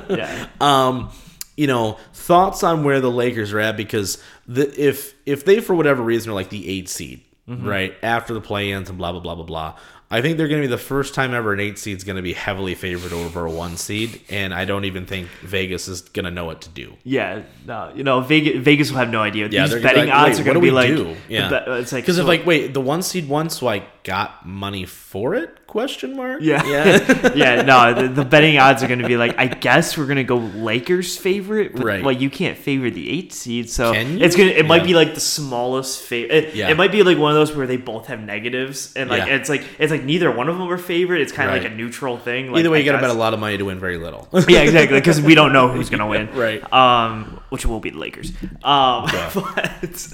[0.09, 0.47] Yeah.
[0.61, 1.09] um,
[1.57, 5.73] you know, thoughts on where the Lakers are at because the, if if they for
[5.75, 7.67] whatever reason are like the eight seed, Mm-hmm.
[7.67, 9.75] right after the play-ins and blah blah blah blah blah.
[10.11, 12.17] I think they're going to be the first time ever an eight seed is going
[12.17, 16.01] to be heavily favored over a one seed, and I don't even think Vegas is
[16.01, 16.93] going to know what to do.
[17.03, 19.47] Yeah, no, you know, Vegas, Vegas will have no idea.
[19.49, 21.49] Yeah, These betting like, odds "Wait, are going to be like, do?" Yeah.
[21.49, 24.45] bet- it's like Because so- if like, wait, the one seed won, so I got
[24.45, 25.67] money for it?
[25.67, 26.41] Question mark.
[26.41, 26.65] Yeah.
[26.65, 27.31] yeah.
[27.35, 30.17] yeah, no, the, the betting odds are going to be like, I guess we're going
[30.17, 32.03] to go Lakers favorite, but Right.
[32.03, 34.25] Well, you can't favor the eight seed, so Can you?
[34.25, 36.35] it's gonna, it might be like the smallest favorite.
[36.35, 36.69] It, Yeah.
[36.69, 39.35] it might be like one of those where they both have negatives, and like Yeah.
[39.35, 41.21] it's like it's like neither one of them are favored.
[41.21, 41.63] It's kind of Right.
[41.63, 42.51] like a neutral thing.
[42.51, 43.97] Like, Either way, I you got to bet a lot of money to win very
[43.97, 44.27] little.
[44.47, 46.61] yeah, exactly, because we don't know who's going to win, Right.
[46.73, 48.31] Um, which will be the Lakers.
[48.63, 49.29] Um, Yeah.
[49.81, 50.07] but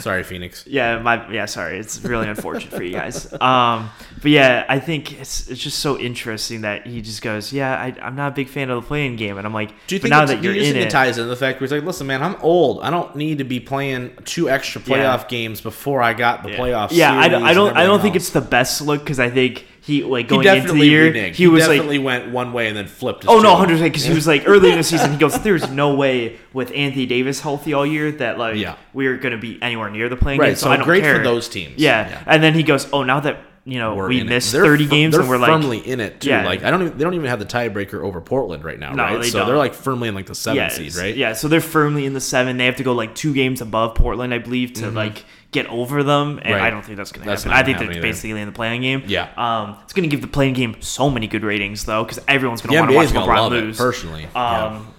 [0.00, 0.64] Sorry, Phoenix.
[0.66, 3.30] yeah, my yeah, sorry, it's really unfortunate for you guys.
[3.40, 3.90] Um,
[4.22, 7.94] but yeah, I think it's it's just so interesting that he just goes, yeah, I,
[8.00, 10.10] I'm not a big fan of the play-in game, and I'm like, Do you think
[10.10, 12.22] now that you're you in it, ties into the fact where he's like, listen, man,
[12.22, 12.80] I'm old.
[12.82, 15.28] I don't need to be playing two extra playoff Yeah.
[15.28, 16.56] games before I got the yeah.
[16.58, 16.88] playoff.
[16.90, 19.66] Yeah, I don't, I don't, I don't think it's the best look because I think
[19.88, 21.34] he like He going into the year, reneged.
[21.34, 21.78] he, was like.
[21.78, 23.22] definitely went one way and then flipped.
[23.24, 23.92] His Oh no, hundred percent.
[23.92, 27.06] Because he was like early in the season, he goes, "There's no way with Anthony
[27.06, 28.76] Davis healthy all year that like Yeah.
[28.92, 31.14] we're gonna be anywhere near the play-in Right, game." So, so I don't great for
[31.14, 31.24] care.
[31.24, 31.74] those teams.
[31.78, 32.08] Yeah.
[32.08, 32.22] Yeah.
[32.26, 35.14] and then he goes, "Oh, now that you know We're we missed 30 fir- games
[35.16, 36.30] and we're like firmly in it too.
[36.30, 36.46] Yeah.
[36.46, 39.02] Like I don't, even, they don't even have the tiebreaker over Portland right now, No,
[39.02, 39.20] right?
[39.20, 39.46] they so don't.
[39.48, 41.14] they're like firmly in like the seven yeah, seed, right?
[41.14, 42.56] Yeah, so they're firmly in the seven.
[42.56, 44.96] They have to go like two games above Portland, I believe, to mm-hmm.
[44.96, 46.38] like get over them.
[46.42, 46.54] And.
[46.54, 46.62] Right.
[46.62, 47.52] I don't think that's going to happen.
[47.52, 48.02] I think they're either.
[48.02, 49.02] basically in the play-in game.
[49.06, 49.30] Yeah.
[49.36, 52.62] Um, it's going to give the play-in game so many good ratings though, because everyone's
[52.62, 53.78] going to want to watch LeBron love lose.
[53.78, 54.28] it personally.
[54.34, 54.64] Yeah.
[54.64, 54.94] Um,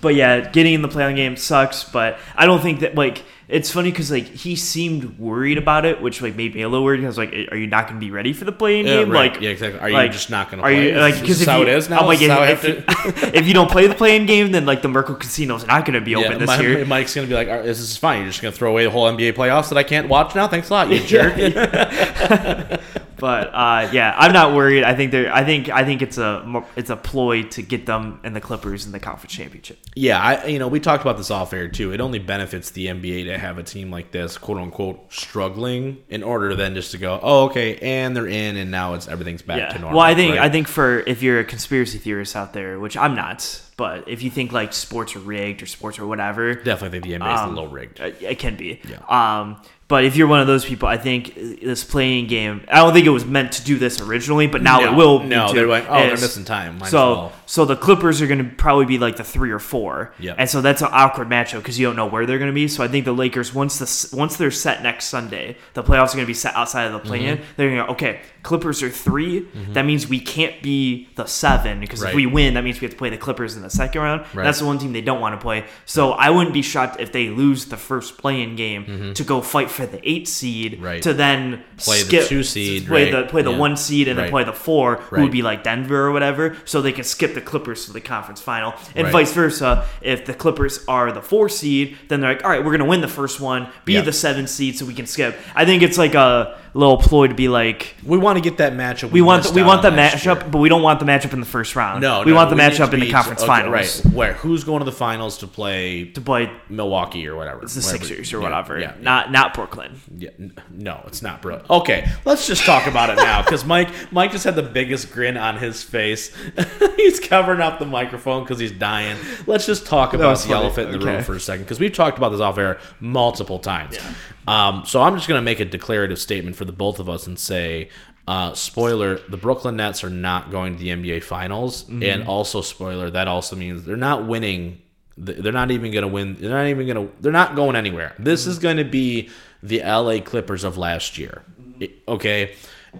[0.00, 1.84] but yeah, getting in the play-in game sucks.
[1.84, 6.02] But I don't think that like it's funny because like he seemed worried about it,
[6.02, 7.00] which like made me a little worried.
[7.00, 9.10] because like, are you not going to be ready for the play-in Yeah, game?
[9.10, 9.32] right.
[9.32, 9.80] Like, Yeah, exactly.
[9.80, 11.88] Are you just not gonna Are you like because this if how you, it is
[11.88, 12.00] now?
[12.00, 14.50] I'm like, Is this how I if, have if you don't play the play-in game,
[14.50, 16.84] then like the Merkle Casino's not going to be open Yeah, this my- year.
[16.84, 18.22] Mike's gonna be like, "All right, "This is fine.
[18.22, 20.48] You're just gonna throw away the whole NBA playoffs that I can't watch now.
[20.48, 21.36] Thanks a lot, you jerk."
[23.18, 24.82] but uh, yeah, I'm not worried.
[24.84, 25.32] I think they're.
[25.34, 25.68] I think.
[25.70, 26.64] I think it's a.
[26.76, 29.78] It's a ploy to get them and the Clippers in the conference championship.
[29.94, 31.92] Yeah, I you know we talked about this off air too.
[31.92, 36.22] It only benefits the NBA to have a team like this, quote unquote, struggling, in
[36.22, 39.58] order then just to go, oh okay, and they're in, and now it's everything's back
[39.58, 39.68] Yeah.
[39.68, 39.98] to normal.
[39.98, 40.44] Well, I think right?
[40.44, 44.22] I think for if you're a conspiracy theorist out there, which I'm not, but if
[44.22, 47.40] you think like sports are rigged or sports or whatever, definitely think the NBA is
[47.40, 48.00] Um, a little rigged.
[48.00, 48.80] Uh, It can be.
[48.88, 48.98] Yeah.
[49.08, 49.56] Um,
[49.88, 52.64] but if you're one of those people, I think this play-in game.
[52.68, 55.20] I don't think it was meant to do this originally, but now No, it will.
[55.22, 56.78] no, they're like, oh, they're missing time.
[56.78, 57.32] Might so, well.
[57.46, 60.36] so the Clippers are going to probably be like the three or four, Yep.
[60.38, 62.66] and so that's an awkward matchup because you don't know where they're going to be.
[62.66, 66.14] So I think the Lakers once the once they're set next Sunday, the playoffs are
[66.16, 67.36] going to be set outside of the play-in.
[67.38, 67.44] Mm-hmm.
[67.56, 69.40] They're going to go, okay, Clippers are 3
[69.72, 72.10] That means we can't be the seven because Right.
[72.10, 74.20] if we win, that means we have to play the Clippers in the second round.
[74.34, 74.44] Right.
[74.44, 75.64] That's the one team they don't want to play.
[75.84, 79.68] So I wouldn't be shocked if they lose the first play-in game to go fight
[79.76, 80.80] for the eight seed.
[80.82, 81.02] Right.
[81.02, 83.24] to then Play the two seed, play right.
[83.24, 83.58] the play the Yeah.
[83.58, 86.80] one seed and then play the four, who would be like Denver or whatever, so
[86.82, 89.12] they can skip the Clippers to the conference final, and Right.
[89.12, 89.84] vice versa.
[90.00, 93.00] If the Clippers are the four seed, then they're like, all right, we're gonna win
[93.02, 94.00] the first one, be Yeah.
[94.00, 95.38] the seven seed, so we can skip.
[95.54, 97.94] I think it's like a little ploy to be like.
[98.04, 99.10] We want to get that matchup.
[99.10, 100.50] We want the, we want the matchup, year.
[100.50, 102.02] but we don't want the matchup in the first round.
[102.02, 104.04] No, we no, want the need matchup in the conference okay, finals.
[104.04, 107.62] Right, where who's going to the finals to play To play Milwaukee or whatever?
[107.62, 108.04] It's the Whatever.
[108.04, 110.00] Sixers or Yeah, whatever, Yeah, not not Brooklyn.
[110.16, 110.30] Yeah,
[110.70, 111.66] no, it's not, Brooklyn.
[111.70, 115.36] Okay, let's just talk about it now because Mike, Mike just had the biggest grin
[115.36, 116.34] on his face.
[116.96, 119.16] he's covering up the microphone because he's dying.
[119.46, 120.64] Let's just talk about was the funny.
[120.64, 123.58] elephant in the room for a second because we've talked about this off air multiple
[123.58, 123.98] times.
[124.46, 127.38] Um, so I'm just gonna make a declarative statement for the both of us and
[127.38, 127.88] say.
[128.28, 132.02] Uh, spoiler: The Brooklyn Nets are not going to the NBA Finals, Mm-hmm.
[132.02, 134.82] and also spoiler that also means they're not winning
[135.18, 136.34] they're not even going to win.
[136.38, 137.14] They're not even going to.
[137.22, 138.14] They're not going anywhere.
[138.18, 139.30] This is going to be
[139.62, 141.42] the LA Clippers of last year.
[141.80, 142.54] It- okay,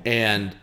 [0.06, 0.56] and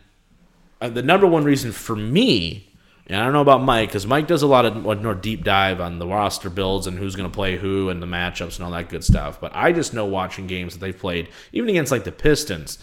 [0.81, 2.72] uh, the number one reason for me,
[3.07, 5.81] and I don't know about Mike because Mike does a lot of more deep dive
[5.81, 8.71] on the roster builds and who's going to play who and the matchups and all
[8.71, 9.41] that good stuff.
[9.41, 12.79] But I just know watching games that they've played, even against like the Pistons.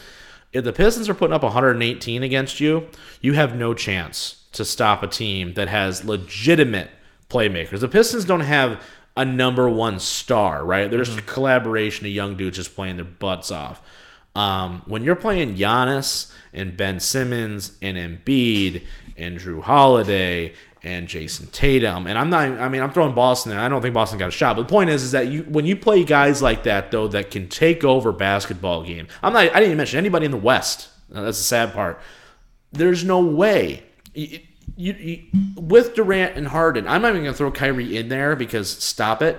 [0.52, 2.88] If the Pistons are putting up 118 against you,
[3.22, 6.90] you have no chance to stop a team that has legitimate
[7.30, 7.80] playmakers.
[7.80, 8.83] The Pistons don't have
[9.16, 10.90] a number one star, right?
[10.90, 13.80] There's a collaboration of young dudes just playing their butts off.
[14.35, 18.85] Um, when you're playing Giannis and Ben Simmons and Embiid
[19.20, 23.50] and Jrue Holiday and Jayson Tatum, and I'm not, I mean, I'm throwing Boston.
[23.50, 23.61] there.
[23.61, 24.56] I don't think Boston got a shot.
[24.56, 27.30] But the point is, is that you when you play guys like that though that
[27.30, 29.06] can take over basketball game.
[29.22, 29.42] I'm not.
[29.42, 30.88] I didn't even mention anybody in the West.
[31.14, 32.00] Uh, That's the sad part.
[32.72, 33.83] There's no way.
[34.14, 34.40] You,
[34.76, 35.22] you, you,
[35.56, 39.38] with Durant and Harden, I'm not even gonna throw Kyrie in there because stop it.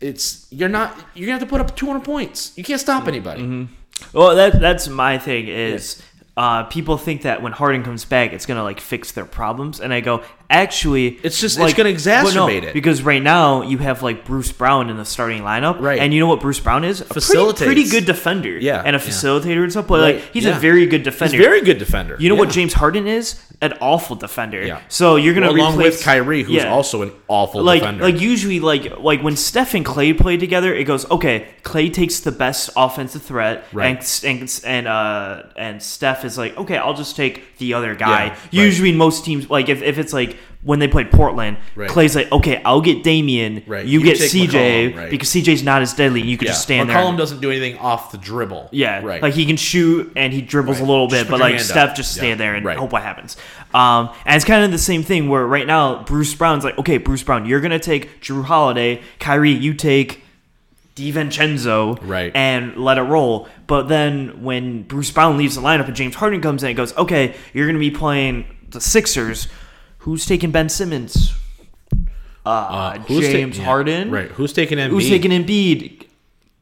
[0.00, 0.96] It's you're not.
[1.14, 2.56] You're gonna have to put up 200 points.
[2.56, 3.68] You can't stop anybody.
[4.14, 6.02] Well, that that's my thing is
[6.40, 9.92] uh, people think that when Harden comes back, it's gonna like fix their problems, and
[9.92, 12.74] I go, actually, It's just- it's gonna exacerbate it.
[12.74, 15.98] because right now you have like Bruce Brown in the starting lineup, Right.
[16.00, 17.00] And you know what Bruce Brown is?
[17.00, 17.62] A pretty, Facilitates.
[17.64, 19.04] pretty good defender, Yeah, and a yeah.
[19.04, 19.86] facilitator and stuff.
[19.86, 20.56] But Right, like he's yeah.
[20.56, 21.36] a very good defender.
[21.36, 22.16] a very good defender.
[22.18, 23.36] you know what James Harden is?
[23.62, 24.62] An awful defender.
[24.66, 24.78] Yeah.
[24.88, 26.72] So you're gonna Well, along replace with Kyrie, who's Yeah.
[26.72, 28.04] also an awful like defender.
[28.04, 31.44] like usually like like when Steph and Clay play together, it goes okay.
[31.62, 33.98] Clay takes the best offensive threat, Right.
[34.24, 38.08] and and and uh and Steph is like okay, I'll just take the other guy.
[38.24, 38.38] Yeah, right.
[38.50, 41.88] Usually, most teams like if, if it's like when they played Portland, Right.
[41.88, 43.86] Clay's like okay, I'll get Damian, Right.
[43.86, 44.48] you, You get CJ
[44.92, 45.10] McCollum, right.
[45.10, 46.20] because CJ's not as deadly.
[46.20, 46.52] You could yeah.
[46.52, 47.16] just stand McCollum there.
[47.18, 48.68] doesn't do anything off the dribble.
[48.70, 49.22] Yeah, right.
[49.22, 50.86] Like he can shoot and he dribbles Right.
[50.86, 51.96] a little Just bit, put but like Steph up.
[51.96, 52.20] just Yeah.
[52.22, 52.76] stand there and Right.
[52.76, 53.36] hope what happens.
[53.72, 56.98] Um, and it's kind of the same thing where right now Bruce Brown's like, okay,
[56.98, 60.22] Bruce Brown, you're gonna take Jrue Holiday, Kyrie, you take
[60.96, 62.32] DiVincenzo, Right.
[62.34, 63.48] and let it roll.
[63.66, 66.94] But then when Bruce Brown leaves the lineup and James Harden comes in, and goes,
[66.96, 69.48] okay, you're gonna be playing the Sixers.
[70.00, 71.34] Who's taking Ben Simmons?
[72.44, 74.10] Uh, ta- James yeah, Harden.
[74.10, 74.30] Right.
[74.30, 74.88] Who's taking Embiid?
[74.90, 76.06] Who's taking Embiid?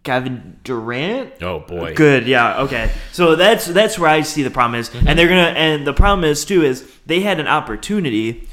[0.05, 1.42] Kevin Durant.
[1.42, 1.94] Oh boy.
[1.94, 2.90] Good, yeah, okay.
[3.12, 5.07] So that's that's where I see the problem is, Mm-hmm.
[5.09, 8.46] and they're gonna and the problem is too is they had an opportunity uh,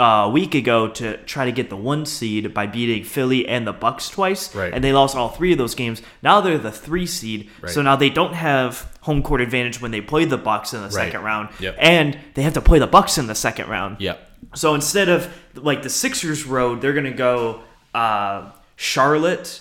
[0.00, 3.72] a week ago to try to get the one seed by beating Philly and the
[3.72, 4.72] Bucks twice, Right.
[4.74, 6.02] and they lost all three of those games.
[6.22, 10.00] Now they're the three seed, so now they don't have home court advantage when they
[10.00, 11.76] play the Bucks in the second round, Yep.
[11.78, 13.98] and they have to play the Bucks in the second round.
[14.00, 14.30] Yep.
[14.56, 17.60] So instead of like the Sixers road, they're gonna go
[17.94, 19.60] uh, Charlotte,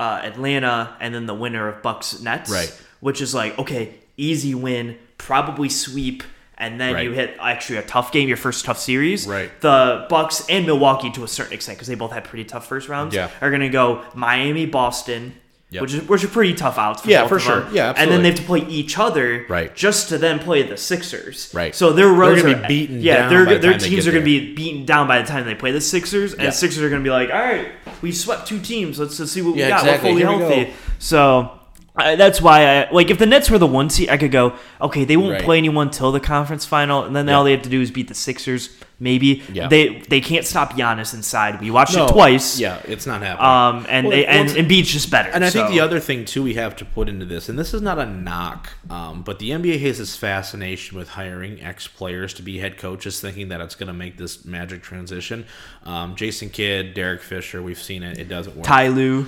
[0.00, 2.50] uh, Atlanta, and then the winner of Bucks Nets.
[2.50, 2.72] Right.
[3.00, 6.22] Which is like okay, easy win, probably sweep,
[6.62, 7.04] and then Right.
[7.04, 9.26] you hit actually a tough game, your first tough series.
[9.26, 9.50] Right.
[9.60, 12.88] The Bucks and Milwaukee to a certain extent because they both had pretty tough first
[12.88, 13.14] rounds.
[13.14, 13.28] Yeah.
[13.42, 15.34] Are gonna go Miami, Boston.
[15.70, 15.80] Yep.
[15.80, 17.00] which is which are pretty tough outs.
[17.00, 17.60] For Yeah, for sure.
[17.60, 17.74] them.
[17.74, 19.74] Yeah, and then they have to play each other, Right.
[19.74, 21.74] Just to then play the Sixers, Right.
[21.74, 24.52] So their gonna are be beaten Yeah, down their their teams are going to be
[24.54, 26.50] beaten down by the time they play the Sixers, and Yeah.
[26.50, 27.68] the Sixers are going to be like, all right,
[28.02, 28.98] we swept two teams.
[28.98, 29.80] Let's, let's see what we Yeah, got.
[29.80, 30.12] exactly.
[30.12, 30.70] We're fully Here we healthy.
[30.72, 30.76] go.
[30.98, 31.50] So.
[31.94, 34.54] I that's why I like if the Nets were the one seed, I could go.
[34.80, 35.42] Okay, they won't Right.
[35.42, 37.34] play anyone till the conference final, and then Yeah.
[37.34, 38.70] all they have to do is beat the Sixers.
[38.98, 39.66] Maybe Yeah.
[39.68, 41.60] they they can't stop Giannis inside.
[41.60, 42.58] We watched No, it twice.
[42.58, 43.46] Yeah, it's not happening.
[43.46, 45.28] Um, and Well, they well, and it's- Embiid's just better.
[45.34, 47.74] And I think the other thing too we have to put into this, and this
[47.74, 52.32] is not a knock, um, but the NBA has this fascination with hiring ex players
[52.34, 55.44] to be head coaches, thinking that it's going to make this magic transition.
[55.84, 58.64] Um, Jason Kidd, Derek Fisher, we've seen it; it doesn't work.
[58.64, 59.26] Ty Lue.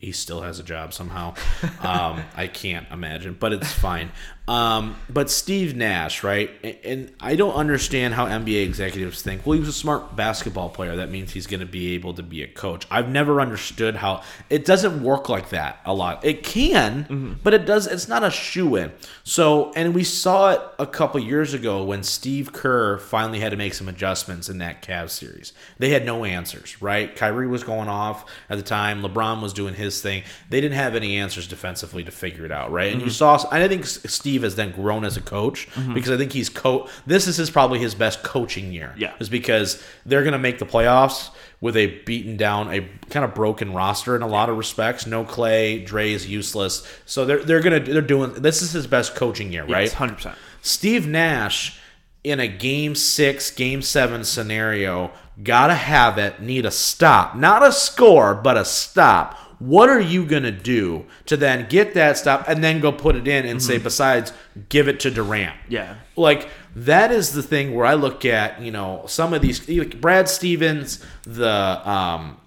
[0.00, 1.34] He still has a job somehow.
[1.82, 4.10] Um, I can't imagine, but it's fine.
[4.50, 6.50] Um, but Steve Nash, right?
[6.64, 9.46] And, and I don't understand how NBA executives think.
[9.46, 10.96] Well, he was a smart basketball player.
[10.96, 12.84] That means he's going to be able to be a coach.
[12.90, 16.24] I've never understood how it doesn't work like that a lot.
[16.24, 17.86] It can, but it does.
[17.86, 18.90] It's not a shoe in.
[19.22, 23.56] So, and we saw it a couple years ago when Steve Kerr finally had to
[23.56, 25.52] make some adjustments in that Cavs series.
[25.78, 27.14] They had no answers, right?
[27.14, 29.00] Kyrie was going off at the time.
[29.02, 30.24] LeBron was doing his thing.
[30.48, 32.92] They didn't have any answers defensively to figure it out, right?
[32.92, 33.40] And you saw.
[33.52, 35.94] I think Steve has then grown as a coach mm-hmm.
[35.94, 36.88] because I think he's co.
[37.06, 38.94] This is his probably his best coaching year.
[38.96, 39.14] Yeah.
[39.18, 41.30] is because they're going to make the playoffs
[41.60, 42.80] with a beaten down, a
[43.10, 45.06] kind of broken roster in a lot of respects.
[45.06, 48.32] No Clay, Dre is useless, so they're they're gonna they're doing.
[48.34, 49.92] This is his best coaching year, right?
[49.92, 50.36] hundred percent.
[50.62, 51.78] Steve Nash
[52.22, 55.10] in a game six, game seven scenario,
[55.42, 57.34] gotta have it, need a stop.
[57.34, 59.38] Not a score, but a stop.
[59.60, 63.28] What are you gonna do to then get that stop and then go put it
[63.28, 64.32] in and say, besides,
[64.70, 65.54] give it to Durant?
[65.68, 65.96] Yeah.
[66.16, 70.00] Like that is the thing where I look at, you know, some of these like
[70.00, 72.38] Brad Stevens, the um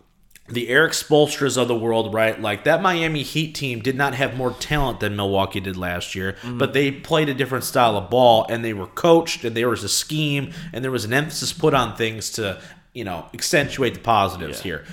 [0.50, 2.40] the Erik Spoelstras of the world, right?
[2.42, 6.36] Like that Miami Heat team did not have more talent than Milwaukee did last year,
[6.44, 9.84] but they played a different style of ball and they were coached and there was
[9.84, 12.60] a scheme and there was an emphasis put on things to,
[12.94, 14.84] you know, accentuate the positives here.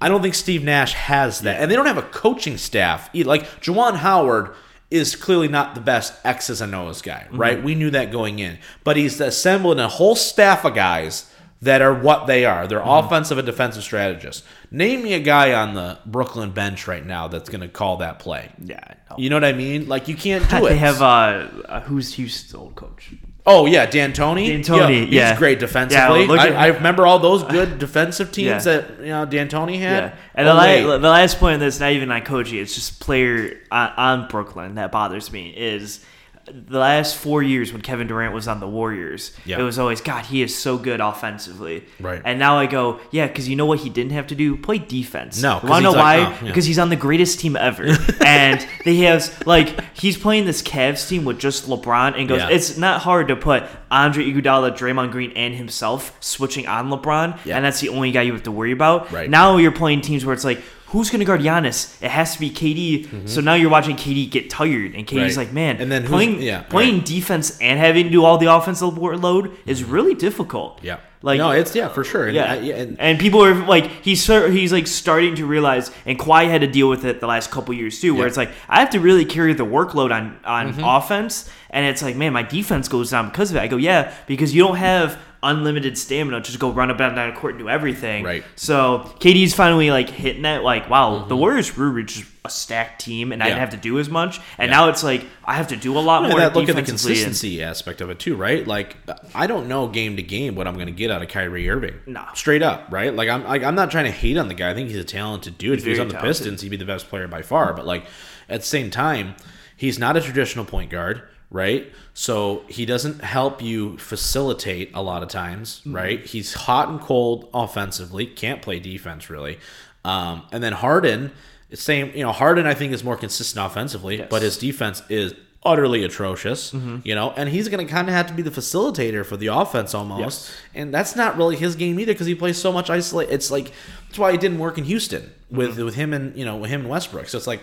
[0.00, 1.60] I don't think Steve Nash has that.
[1.60, 3.08] And they don't have a coaching staff.
[3.12, 3.28] either.
[3.28, 4.54] Like Juwan Howard
[4.90, 7.62] is clearly not the best X's and O's guy, right?
[7.62, 8.58] We knew that going in.
[8.84, 11.30] But he's assembling a whole staff of guys
[11.62, 12.66] that are what they are.
[12.66, 14.46] They're offensive and defensive strategists.
[14.70, 18.18] Name me a guy on the Brooklyn bench right now that's going to call that
[18.18, 18.52] play.
[18.62, 18.78] Yeah.
[19.10, 19.16] No.
[19.18, 19.88] You know what I mean?
[19.88, 20.70] Like you can't do it.
[20.70, 23.14] They have uh, uh who's Houston's old coach?
[23.46, 24.48] Oh yeah, D'Antoni.
[24.62, 25.36] D'Antoni, he's yeah.
[25.36, 26.24] great Yeah, defensively.
[26.24, 28.80] at- I, I remember all those good defensive teams Yeah.
[28.80, 30.04] that you know D'Antoni had.
[30.04, 30.14] Yeah.
[30.34, 30.84] And the, Oh, wait.
[30.84, 34.74] la- the last point that's not even on coaching, it's just player on, on Brooklyn
[34.74, 36.04] that bothers me is
[36.46, 39.58] the last four years when Kevin Durant was on the Warriors, Yeah.
[39.58, 40.26] it was always God.
[40.26, 42.22] He is so good offensively, Right.
[42.24, 44.56] And now I go, yeah, because you know what he didn't have to do?
[44.56, 45.42] Play defense.
[45.42, 46.18] No, you 'cause want to know why?
[46.18, 46.48] like, oh, yeah.
[46.48, 47.84] Because he's on the greatest team ever,
[48.24, 52.48] and they have like he's playing this Cavs team with just LeBron, and goes, Yeah.
[52.50, 57.64] it's not hard to put Andre Iguodala, Draymond Green, and himself switching on LeBron, and
[57.64, 59.10] that's the only guy you have to worry about.
[59.12, 59.28] Right.
[59.28, 62.00] Now you're playing teams where it's like, who's going to guard Giannis?
[62.02, 63.28] It has to be KD.
[63.28, 65.18] So now you're watching KD get tired, and KD's Mm-hmm.
[65.18, 65.36] Right.
[65.36, 67.06] like, man, And then playing yeah, playing right.
[67.06, 70.80] defense and having to do all the offensive load is really difficult.
[70.82, 70.98] yeah.
[71.26, 72.26] Like no, it's yeah for sure.
[72.28, 75.90] And yeah, I- yeah, and- and people are like he's he's like starting to realize,
[76.06, 78.28] and Kawhi had to deal with it the last couple years too, where Yeah.
[78.28, 80.84] it's like I have to really carry the workload on on Mm-hmm.
[80.84, 83.60] offense, and it's like man, my defense goes down because of it.
[83.60, 87.14] I go yeah, because you don't have unlimited stamina to just go run up and
[87.14, 88.24] down the court and do everything.
[88.24, 88.42] Right.
[88.56, 93.32] So KD's finally like hitting that like wow, the Warriors were just a stacked team,
[93.32, 93.60] and I didn't Mm-hmm.
[93.60, 96.22] Have to do as much, and now it's like I have to do a lot
[96.22, 96.38] more.
[96.40, 98.66] that, look at the defensively and- consistency aspect of it too, right?
[98.66, 98.96] Like
[99.34, 101.96] I don't know game to game what I'm going to get out of Kyrie Irving.
[102.06, 102.24] No.
[102.34, 103.14] straight up, right?
[103.14, 104.70] Like I'm, like, I'm not trying to hate on the guy.
[104.70, 105.78] I think he's a talented dude.
[105.78, 106.28] if he was on the talented.
[106.38, 107.72] Pistons, he'd be the best player by far.
[107.74, 108.04] But like
[108.48, 109.34] at the same time,
[109.76, 111.92] he's not a traditional point guard, right?
[112.14, 115.96] So he doesn't help you facilitate a lot of times, Mm-hmm.
[115.96, 116.24] right?
[116.26, 119.58] He's hot and cold offensively, can't play defense really.
[120.04, 121.32] Um, and then Harden,
[121.76, 126.04] same, you know, Harden I think is more consistent offensively, but his defense is utterly
[126.04, 126.98] atrocious, Mm-hmm.
[127.02, 129.48] you know, and he's going to kind of have to be the facilitator for the
[129.48, 130.50] offense almost.
[130.74, 133.30] And that's not really his game either because he plays so much isolate.
[133.30, 133.72] It's like
[134.06, 135.84] that's why it didn't work in Houston with Mm-hmm.
[135.84, 137.28] with him and you know with him and Westbrook.
[137.28, 137.62] So it's like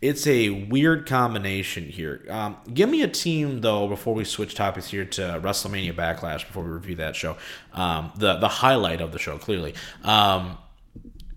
[0.00, 2.24] it's a weird combination here.
[2.30, 6.62] Um, give me a team though before we switch topics here to WrestleMania Backlash before
[6.64, 7.36] we review that show.
[7.74, 9.74] Um, the the highlight of the show clearly.
[10.02, 10.58] Um,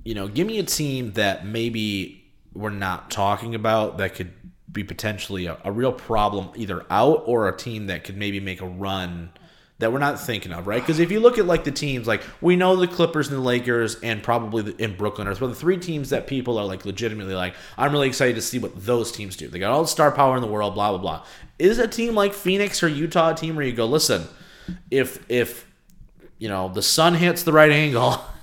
[0.08, 4.32] you know, give me a team that maybe we're not talking about that could
[4.72, 8.62] be potentially a, a real problem either out or a team that could maybe make
[8.62, 9.30] a run
[9.80, 10.82] that we're not thinking of, right?
[10.82, 13.42] Because if you look at like the teams, like we know the Clippers and the
[13.42, 17.36] Lakers and probably the, in Brooklyn are the three teams that people are like legitimately
[17.36, 19.50] like, I'm really excited to see what those teams do.
[19.50, 21.26] They got all the star power in the world, blah blah blah.
[21.60, 24.24] Is a team like Phoenix or Utah a team where you go, listen,
[24.90, 25.68] if if
[26.38, 28.22] you know the sun hits the right angle,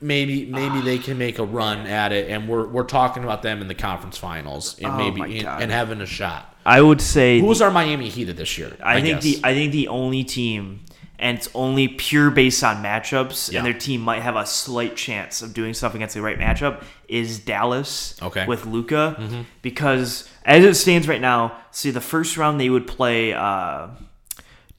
[0.00, 3.60] maybe maybe they can make a run at it, and we're we're talking about them
[3.60, 6.54] in the conference finals and Oh maybe and, and having a shot.
[6.66, 8.76] I would say Who's our Miami Heat of this year?
[8.82, 9.22] I, think guess?
[9.22, 10.80] the I think the only team,
[11.18, 13.58] and it's only pure based on matchups, Yeah.
[13.58, 16.82] and their team might have a slight chance of doing stuff against the right matchup
[17.08, 18.16] is Dallas.
[18.22, 18.40] Okay.
[18.40, 18.48] Mm-hmm.
[18.48, 23.32] With Luka, because as it stands right now, see the first round they would play.
[23.34, 23.88] Uh,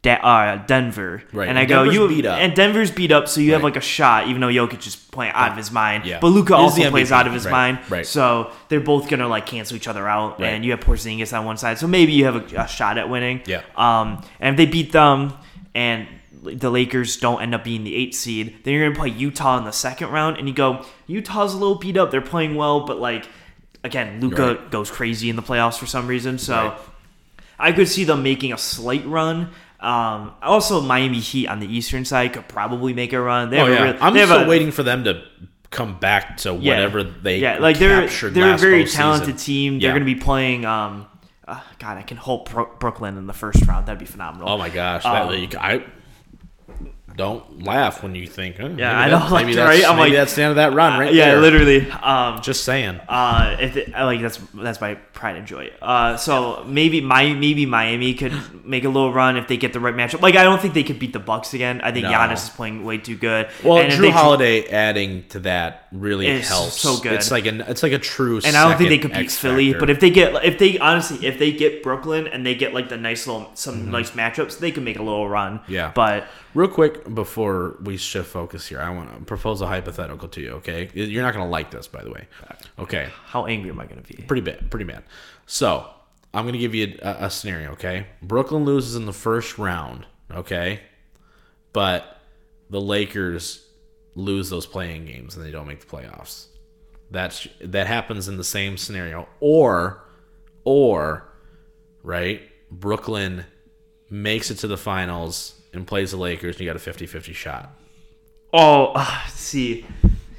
[0.05, 2.37] Da- uh, Denver, Right, and I go, you beat up.
[2.39, 5.33] and Denver's beat up, so you have like a shot, even though Jokic is playing
[5.33, 6.05] out of his mind.
[6.05, 6.19] Yeah.
[6.19, 8.05] But Luka also plays out of his right, mind, right.
[8.05, 10.49] So they're both gonna like cancel each other out, Right.
[10.49, 13.09] and you have Porzingis on one side, so maybe you have a, a shot at
[13.09, 13.41] winning.
[13.47, 13.61] Yeah.
[13.75, 15.33] Um, and if they beat them
[15.73, 16.07] and
[16.43, 19.57] the Lakers don't end up being the eighth seed, then you're going to play Utah
[19.57, 20.37] in the second round.
[20.37, 22.11] And you go, Utah's a little beat up.
[22.11, 23.27] They're playing well, but like,
[23.83, 24.69] again, Luka Right.
[24.69, 26.37] goes crazy in the playoffs for some reason.
[26.37, 26.77] So Right.
[27.57, 29.49] I could see them making a slight run.
[29.85, 33.49] Um, also, Miami Heat on the eastern side could probably make a run.
[33.51, 35.21] They Oh yeah, real- I'm they still a- waiting for them to
[35.69, 36.73] come back to yeah.
[36.73, 39.73] whatever they yeah like they're they're a very talented team.
[39.79, 39.91] They're Yeah.
[39.99, 40.65] going to be playing.
[40.65, 41.05] Um,
[41.47, 43.85] uh, God, I can hope Bro- Brooklyn in the first round.
[43.85, 44.49] That'd be phenomenal.
[44.49, 45.55] Oh my gosh, that Um, league!
[45.55, 45.83] I
[47.15, 48.57] don't laugh when you think.
[48.57, 49.89] huh, maybe I know, like, maybe that's, right?
[49.89, 51.13] I'm maybe like- that's the end of that run, right?
[51.13, 51.39] yeah, there.
[51.41, 51.89] literally.
[51.91, 52.99] Um, Just saying.
[53.07, 55.71] Uh, if it, like that's that's my pride and joy.
[55.81, 58.33] Uh, so maybe my maybe Miami could
[58.65, 60.21] make a little run if they get the right matchup.
[60.21, 61.81] Like I don't think they could beat the Bucks again.
[61.81, 62.11] I think No.
[62.11, 63.47] Giannis is playing way too good.
[63.63, 66.79] Well, And Jrue Holiday adding to that really helps.
[66.79, 67.13] so good.
[67.13, 68.41] It's like an it's like a true.
[68.45, 69.73] and I don't think they could beat Philly.
[69.73, 72.89] But if they get if they honestly if they get Brooklyn and they get like
[72.89, 73.91] the nice little some Mm-hmm.
[73.91, 75.59] nice matchups, they can make a little run.
[75.67, 75.91] Yeah.
[75.93, 76.25] But
[76.55, 80.51] Real quick before we shift focus here, I want to propose a hypothetical to you.
[80.51, 82.29] Okay, you're not gonna like this, by the way.
[82.79, 84.23] Okay, how angry am I going to be?
[84.23, 85.03] pretty bad, pretty bad.
[85.45, 85.85] So
[86.33, 87.73] I'm gonna give you a, a scenario.
[87.73, 90.05] Okay, Brooklyn loses in the first round.
[90.31, 90.79] Okay,
[91.73, 92.21] but
[92.69, 93.67] the Lakers
[94.15, 96.45] lose those play-in games and they don't make the playoffs.
[97.11, 100.05] That's that happens in the same scenario, or
[100.63, 101.33] or
[102.01, 103.43] right, Brooklyn
[104.09, 107.73] makes it to the finals and plays the Lakers, and you got a 50-50 shot.
[108.53, 109.85] Oh, uh, see,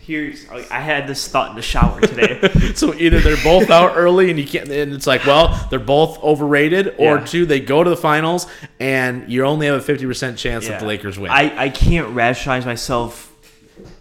[0.01, 2.73] here's like, I had this thought in the shower today.
[2.75, 6.23] so either they're both out early and you can't and it's like well they're both
[6.23, 7.25] overrated or Yeah.
[7.25, 8.47] two they go to the finals
[8.79, 12.65] and you only have a 50% chance that the lakers win I, I can't rationalize
[12.65, 13.33] myself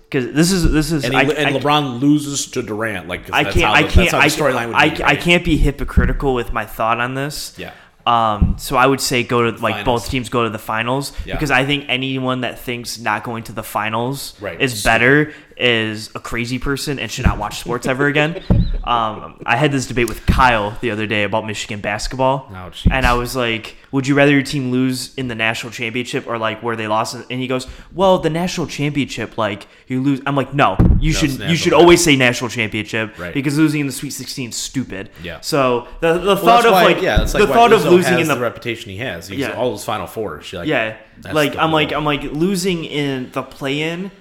[0.03, 3.33] because this is this is and, he, I, and I, lebron loses to durant like
[3.33, 6.99] I can't how I can't I, storyline I, I can't be hypocritical with my thought
[6.99, 7.55] on this.
[7.57, 7.73] yeah
[8.07, 10.03] Um, so I would say go to like Finals.
[10.03, 11.33] both teams go to the finals Yeah.
[11.35, 14.61] because I think anyone that thinks not going to the finals Right.
[14.61, 18.43] is better is a crazy person and should not watch sports ever again.
[18.83, 23.05] Um, I had this debate with Kyle the other day about Michigan basketball, Oh, and
[23.05, 26.61] I was like, "Would you rather your team lose in the national championship or like
[26.61, 30.53] where they lost?" And he goes, "Well, the national championship, like you lose." I'm like,
[30.53, 33.33] "No, you it's should you should always say national championship Right.
[33.33, 35.39] because losing in the Sweet 16 is stupid." Yeah.
[35.41, 38.19] So the the well, thought of why, like yeah, that's like the thought of losing
[38.19, 39.29] in the the reputation he has.
[39.29, 39.53] He's Yeah.
[39.53, 40.51] all those Final Fours.
[40.51, 40.97] You're like, yeah,
[41.31, 41.91] like I'm like.
[41.93, 44.11] I'm like losing in the play-in,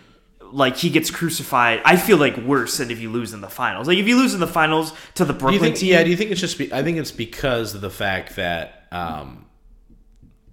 [0.55, 1.83] like he gets crucified.
[1.85, 3.89] I feel like worse than if you lose in the finals.
[3.89, 5.77] Like if you lose in the finals to the Brooklyn think?
[5.77, 6.05] team, Yeah.
[6.05, 6.57] Do you think it's just?
[6.59, 9.47] Be, I think it's because of the fact that, um,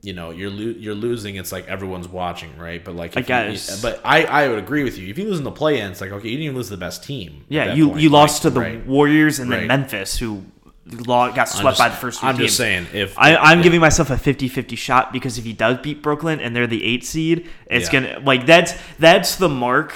[0.01, 1.35] you know, you're lo- you're losing.
[1.35, 2.83] It's like everyone's watching, right?
[2.83, 3.81] But like, I if you- guess.
[3.83, 5.07] but I I would agree with you.
[5.09, 6.77] If you lose in the play-in, it's like okay, you didn't even lose to the
[6.77, 7.45] best team.
[7.49, 8.01] yeah, you point.
[8.01, 8.85] you lost to the right.
[8.87, 10.43] Warriors and then Memphis, who
[10.91, 13.63] got swept just- by the first I'm just saying if I, I'm yeah.
[13.63, 17.05] giving myself a 50-50 shot because if he does beat Brooklyn and they're the eight
[17.05, 18.01] seed, it's Yeah.
[18.01, 19.93] gonna like that's that's the mark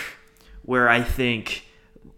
[0.64, 1.64] where I think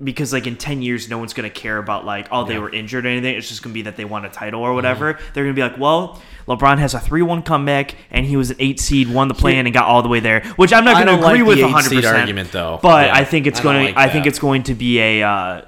[0.04, 2.60] because like in 10 years no one's going to care about like oh they Yeah.
[2.60, 4.76] were injured or anything it's just going to be that they won a title or
[4.76, 8.52] whatever they're going to be like well LeBron has a 3-1 comeback and he was
[8.52, 11.04] an 8 seed won the play-in and got all the way there which I'm not
[11.04, 12.80] going to agree like with the 100% eight-seed argument, though.
[12.84, 15.00] but Yeah, I think it's I going like to I think it's going to be
[15.00, 15.62] a uh,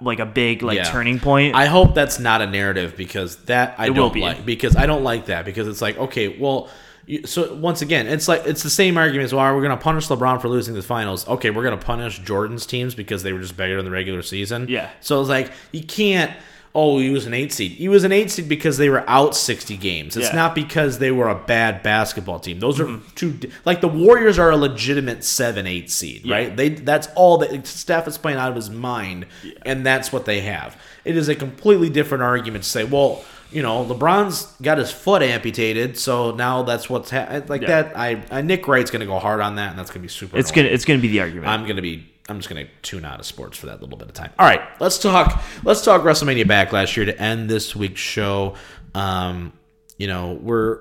[0.00, 0.84] like a big like Yeah.
[0.84, 4.20] turning point I hope that's not a narrative because that I It don't be.
[4.20, 6.68] like because I don't like that because it's like okay well
[7.06, 9.82] you, so once again it's like it's the same argument as well we're going to
[9.82, 13.32] punish LeBron for losing the finals okay we're going to punish Jordan's teams because they
[13.32, 14.90] were just better in the regular season Yeah.
[15.00, 16.32] so it's like you can't
[16.78, 19.34] oh he was an eight seed he was an eight seed because they were out
[19.34, 20.36] 60 games it's Yeah.
[20.36, 23.08] not because they were a bad basketball team those are Mm-hmm.
[23.14, 27.66] two like the Warriors are a legitimate 7 8 seed right they that's all that
[27.66, 29.26] Steph is playing out of his mind
[29.64, 33.62] and that's what they have it is a completely different argument to say well you
[33.62, 37.82] know, LeBron's got his foot amputated, so now that's what's ha- like Yeah.
[37.84, 37.96] that.
[37.96, 40.36] I, I Nick Wright's gonna go hard on that, and that's gonna be super.
[40.36, 41.46] It's gonna it's gonna be the argument.
[41.46, 42.04] I'm gonna be.
[42.28, 44.32] I'm just gonna tune out of sports for that little bit of time.
[44.38, 45.42] All right, let's talk.
[45.62, 48.54] Let's talk WrestleMania Backlash here to end this week's show.
[48.94, 49.52] Um,
[49.98, 50.80] you know, we're.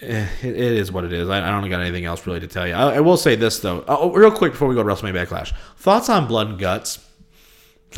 [0.00, 1.28] eh, It, is what it is.
[1.28, 2.74] I, I don't got anything else really to tell you.
[2.74, 5.52] I, I will say this though, oh, real quick before we go to WrestleMania Backlash.
[5.78, 7.04] Thoughts on Blood and Guts?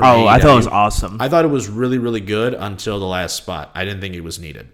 [0.00, 1.20] oh, I thought it was awesome.
[1.20, 3.70] I thought it was really, really good until the last spot.
[3.74, 4.68] I didn't think it was needed.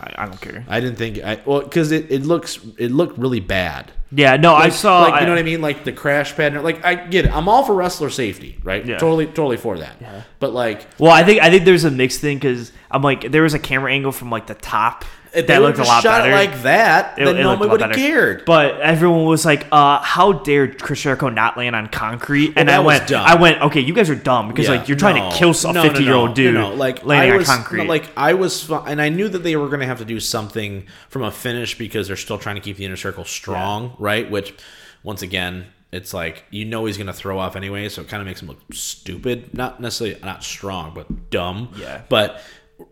[0.00, 0.64] I, don't care.
[0.68, 3.92] I didn't think I well because it, it looks it looked really bad.
[4.12, 5.00] Yeah, no, I saw.
[5.02, 6.54] like you I- know what I mean, like the crash pad.
[6.62, 7.32] Like I get it.
[7.32, 8.84] I'm all for wrestler safety, right?
[8.84, 8.98] Yeah.
[8.98, 9.96] Totally, totally for that.
[10.00, 10.22] Yeah.
[10.38, 13.42] But like Well, I think I think there's a mixed thing because I'm like there
[13.42, 16.22] was a camera angle from like the top if that they looked a lot shot
[16.22, 16.30] better.
[16.32, 18.44] it like that, It- then it nobody would have cared.
[18.44, 22.76] But everyone was like, uh, "How dare Chris Jericho not land on concrete?" And that
[22.76, 23.24] I went, dumb.
[23.26, 25.50] "I went, okay, you guys are dumb because Yeah, like you're trying no, to kill
[25.50, 28.34] a no, no, 50 year old no, dude like landing was, on concrete." like I
[28.34, 31.30] was, and I knew that they were going to have to do something from a
[31.30, 34.30] finish because they're still trying to keep the inner circle strong, right?
[34.30, 34.54] Which,
[35.02, 38.20] once again, it's like you know he's going to throw off anyway, so it kind
[38.20, 39.54] of makes him look stupid.
[39.54, 41.70] Not necessarily not strong, but dumb.
[41.78, 42.02] Yeah.
[42.08, 42.40] But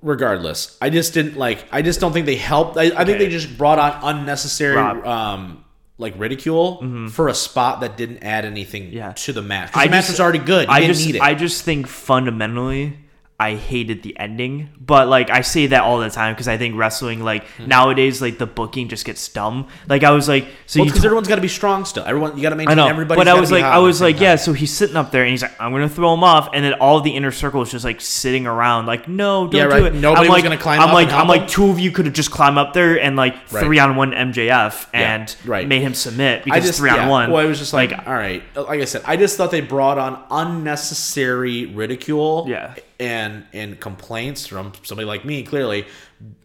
[0.03, 1.64] regardless, I just didn't like.
[1.72, 2.76] I just don't think they helped.
[2.76, 4.76] I, I think they just brought on unnecessary.
[4.76, 5.07] Rob.
[5.07, 5.61] um
[5.97, 8.97] like ridicule for a spot that didn't add anything Mm-hmm.
[8.97, 9.12] Yeah.
[9.12, 9.70] to the match.
[9.70, 10.66] 'Cause I the match just- was already good.
[10.66, 11.22] You I didn't just need it.
[11.22, 12.99] I just think fundamentally
[13.39, 16.76] I hated the ending, but like I say that all the time because I think
[16.76, 17.66] wrestling like hmm.
[17.66, 19.66] nowadays like the booking just gets dumb.
[19.89, 22.05] Like I was like, so Well, because t- everyone's got to be strong still.
[22.05, 23.18] Everyone, you got to maintain everybody.
[23.18, 24.37] but I was like, I was like, yeah.
[24.37, 26.74] So he's sitting up there, and he's like, I'm gonna throw him off, and then
[26.74, 29.95] all the inner circle is just like sitting around, like, no, don't Yeah, do it.
[29.95, 32.14] Nobody I'm was like, gonna climb I'm like, I'm like, two of you could have
[32.14, 33.64] just climbed up there and like Right.
[33.64, 35.66] three on one MJF Yeah, and right.
[35.66, 37.03] made him submit because just three yeah.
[37.03, 37.30] on one.
[37.32, 38.45] Well, I was just like, Like- all right.
[38.55, 42.47] Like I said, I just thought they brought on unnecessary ridicule.
[42.49, 42.74] Yeah.
[43.01, 45.85] And and complaints from somebody like me, clearly,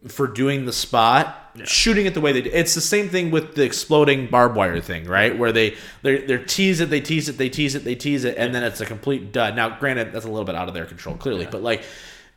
[0.07, 2.53] for doing the spot, shooting it the way they did.
[2.55, 5.37] It's the same thing with the exploding barbed wire thing, right?
[5.37, 8.35] Where they they they tease it, they tease it, they tease it, they tease it,
[8.37, 9.55] and then it's a complete dud.
[9.55, 11.83] Now, granted, that's a little bit out of their control, clearly, but like.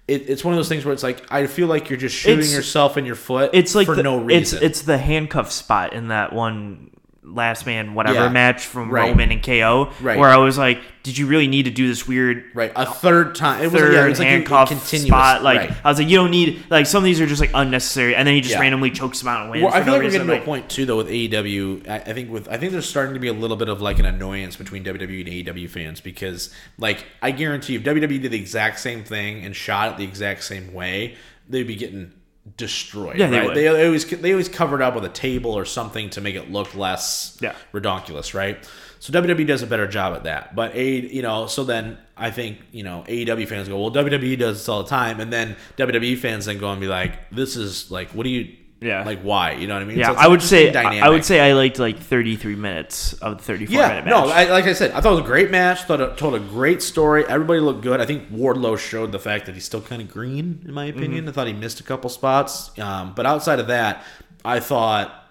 [0.08, 2.40] It, it's one of those things where it's like I feel like you're just shooting
[2.40, 3.50] It's- yourself in your foot.
[3.54, 4.58] it's like for the, no it's reason.
[4.60, 6.90] it's the handcuff spot in that one
[7.22, 8.28] last man whatever Yeah.
[8.28, 9.08] match from Right.
[9.10, 10.18] Roman and KO, Right.
[10.18, 13.34] where I was like, did you really need to do this weird right a third
[13.34, 13.60] time.
[13.60, 15.42] It was third yeah, it was like a- a handcuff continuous- spot.
[15.42, 15.72] Like right.
[15.84, 18.26] I was like, you don't need like some of these are just like unnecessary, and
[18.26, 18.60] then he just Yeah.
[18.60, 19.64] randomly chokes him out and wins.
[19.64, 21.88] Well, I feel no like we're getting to a point too, though, with AEW.
[21.88, 23.98] I, I think with I think there's starting to be a little bit of like
[23.98, 28.30] an annoyance between WWE and AEW fans because, like, I guarantee you if WWE did
[28.30, 31.16] the exact same thing and shot it the exact same way,
[31.48, 32.12] they'd be getting
[32.56, 33.18] destroyed.
[33.18, 33.46] Yeah, they right?
[33.48, 33.56] would.
[33.56, 36.50] They, they always they always covered up with a table or something to make it
[36.50, 37.54] look less Yeah.
[37.72, 38.58] redonkulous, right?
[39.02, 40.54] So WWE does a better job at that.
[40.54, 44.38] But a you know, so then I think you know AEW fans go, well, WWE
[44.38, 47.56] does this all the time, and then WWE fans then go and be like, this
[47.56, 48.56] is like, what do you?
[48.80, 49.02] Yeah.
[49.04, 49.52] Like why?
[49.54, 49.98] You know what I mean?
[49.98, 53.12] yeah, So I would say interesting I- I would say I liked like 33 minutes
[53.14, 54.10] of the 34 Yeah, minute match.
[54.12, 55.82] no, I, like I said, I thought it was a great match.
[55.82, 57.24] Thought it told a great story.
[57.26, 58.00] Everybody looked good.
[58.00, 61.22] I think Wardlow showed the fact that he's still kind of green, in my opinion.
[61.22, 61.28] Mm-hmm.
[61.28, 64.04] I thought he missed a couple spots, um, but outside of that,
[64.44, 65.21] I thought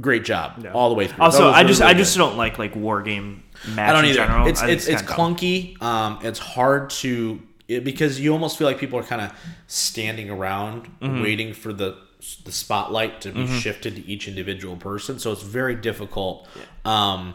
[0.00, 1.24] great job all the way through.
[1.24, 1.98] also, I really, just really I good.
[2.00, 3.42] just don't like like war game
[3.74, 4.18] match I don't in either.
[4.18, 4.46] general.
[4.48, 5.80] It's it's it's clunky.
[5.82, 9.32] Um, it's hard to it, because you almost feel like people are kind of
[9.66, 11.22] standing around Mm-hmm.
[11.22, 11.96] waiting for the
[12.44, 15.18] the spotlight to be shifted to each individual person.
[15.18, 16.48] So it's very difficult.
[16.84, 17.34] Um,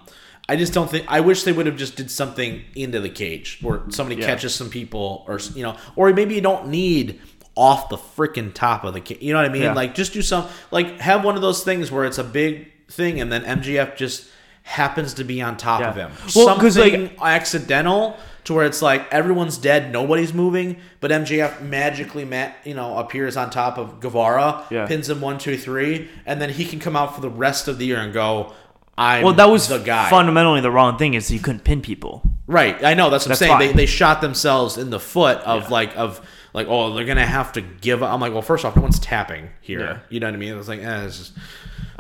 [0.49, 1.06] I just don't think.
[1.08, 4.28] I wish they would have just did something into the cage where somebody Yeah.
[4.28, 7.22] catches some people, or you know, or maybe you don't need
[7.56, 9.22] off the freaking top of the cage.
[9.22, 9.62] You know what I mean?
[9.64, 9.74] Yeah.
[9.74, 13.20] Like just do some like have one of those things where it's a big thing,
[13.22, 14.28] and then MJF just
[14.64, 16.08] happens to be on top of Yeah.
[16.08, 16.12] him.
[16.36, 21.62] Well, 'cause, like- something accidental to where it's like everyone's dead, nobody's moving, but MJF
[21.62, 24.86] magically, ma- you know, appears on top of Guevara, Yeah.
[24.88, 27.78] pins him one, two, three, and then he can come out for the rest of
[27.78, 28.54] the year and go,
[28.97, 32.22] "I'm Well, that was the guy." fundamentally the wrong thing is you couldn't pin people.
[32.47, 33.60] Right, I know that's what That's I'm saying.
[33.60, 33.68] fine.
[33.78, 36.20] They, they shot themselves in the foot of like of
[36.54, 38.04] like oh they're gonna have to give.
[38.04, 38.12] up.
[38.14, 39.80] I'm like well first off no one's tapping here.
[39.82, 39.99] Yeah.
[40.10, 40.58] You know what I mean?
[40.58, 41.43] It's like eh, it's just some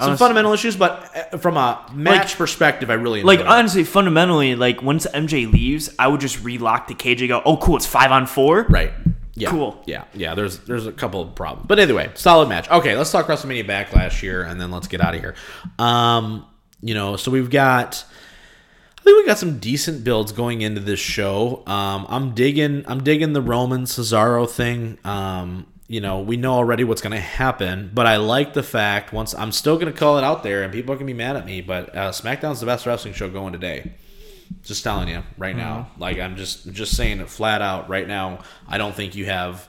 [0.09, 3.45] Honest- fundamental issues, but uh, from a match perspective, I really Like it.
[3.47, 7.57] honestly, fundamentally, like once MJ leaves, I would just relock the cage and go, "Oh,
[7.57, 8.65] cool, it's five on four.
[8.67, 8.91] Right.
[9.35, 9.49] Yeah.
[9.51, 9.81] Cool.
[9.85, 10.05] Yeah.
[10.13, 10.33] Yeah.
[10.35, 12.69] There's there's a couple of problems, but anyway, solid match.
[12.69, 15.35] Okay, let's talk WrestleMania Backlash here, and then let's get out of here.
[15.77, 16.45] Um,
[16.81, 18.03] you know, so we've got.
[19.01, 21.63] I think we got some decent builds going into this show.
[21.65, 22.85] Um, I'm digging.
[22.87, 24.99] I'm digging the Roman Cesaro thing.
[25.03, 29.11] Um, you know, we know already what's going to happen, but I like the fact
[29.11, 31.45] once I'm still going to call it out there, and people can be mad at
[31.47, 33.91] me, but uh, SmackDown's the best wrestling show going today.
[34.63, 35.89] Just telling you right now.
[35.97, 38.39] Like I'm just just saying it flat out right now.
[38.67, 39.67] I don't think you have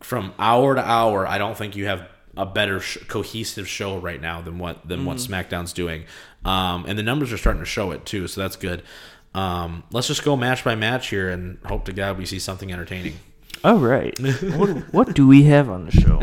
[0.00, 4.20] from hour to hour, I don't think you have a better sh- cohesive show right
[4.20, 6.04] now than what than what SmackDown's doing.
[6.44, 8.82] Um, and the numbers are starting to show it too, so that's good.
[9.34, 12.72] Um, let's just go match by match here and hope to God we see something
[12.72, 13.14] entertaining.
[13.64, 14.16] All right.
[14.56, 16.20] what, what do we have on the show?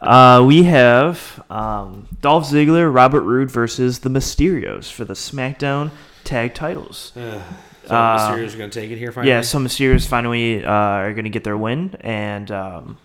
[0.00, 5.90] Uh, we have um, Dolph Ziggler, Robert Roode versus the Mysterios for the SmackDown
[6.24, 7.12] Tag Titles.
[7.14, 7.42] So
[7.94, 9.30] Uh, Mysterio's are going to take it here finally.
[9.30, 12.98] Yeah, so Mysterios finally uh, are going to get their win, and um,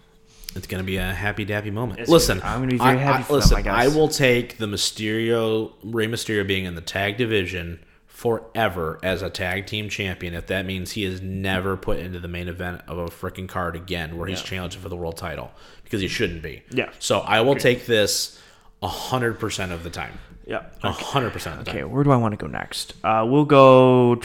[0.56, 2.00] It's going to be a happy dappy moment.
[2.02, 3.74] It's listen, gonna- I'm gonna be very I- happy I, for them, listen, I guess.
[3.74, 9.30] I will take the Mysterio, Rey Mysterio being in the tag division forever as a
[9.32, 12.98] tag team champion if that means he is never put into the main event of
[13.00, 14.46] a freaking card again where he's Yeah.
[14.46, 15.52] challenging for the world title
[15.84, 16.62] because he shouldn't be.
[16.70, 16.90] Yeah.
[17.00, 18.38] So I will take this
[18.84, 20.20] 100% of the time.
[20.46, 20.64] yeah.
[20.84, 21.92] 100% of the Okay, time.
[21.92, 22.94] where do I want to go next?
[23.04, 24.20] Uh, we'll go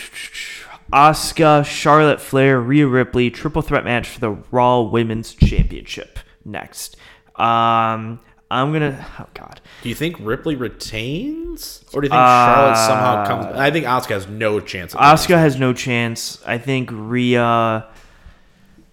[0.92, 6.15] Asuka, Charlotte Flair, Rhea Ripley, triple threat match for the Raw Women's Championship
[6.46, 6.96] next.
[7.34, 8.20] Um,
[8.50, 9.04] I'm gonna.
[9.18, 9.60] Oh God.
[9.82, 11.84] Do you think Ripley retains?
[11.92, 15.58] Or do you think Charlotte somehow comes I think Asuka has no chance Asuka has
[15.58, 16.42] no chance.
[16.46, 17.88] I think Rhea.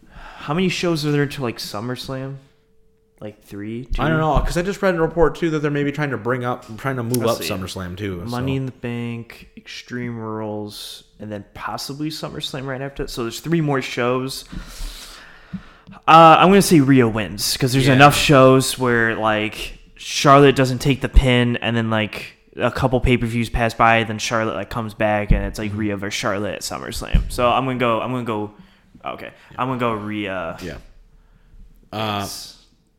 [0.10, 2.38] How many shows are there to like SummerSlam?
[3.22, 3.86] Like three.
[3.86, 4.01] Two?
[4.01, 6.18] I don't know because I just read a report too that they're maybe trying to
[6.18, 7.54] bring up, trying to move Let's up see.
[7.54, 8.22] SummerSlam too.
[8.26, 8.58] Money so.
[8.58, 13.08] in the Bank, Extreme Rules, and then possibly SummerSlam right after.
[13.08, 14.43] So there's three more shows.
[16.07, 17.93] Uh, I'm gonna say Rhea wins because there's Yeah.
[17.93, 23.17] enough shows where like Charlotte doesn't take the pin, and then like a couple pay
[23.17, 26.55] per views pass by, then Charlotte like comes back, and it's like Rhea versus Charlotte
[26.55, 27.31] at SummerSlam.
[27.31, 28.01] So I'm gonna go.
[28.01, 28.51] I'm gonna go.
[29.05, 30.57] Okay, I'm gonna go Rhea.
[30.61, 30.77] Yeah.
[31.91, 32.27] Uh,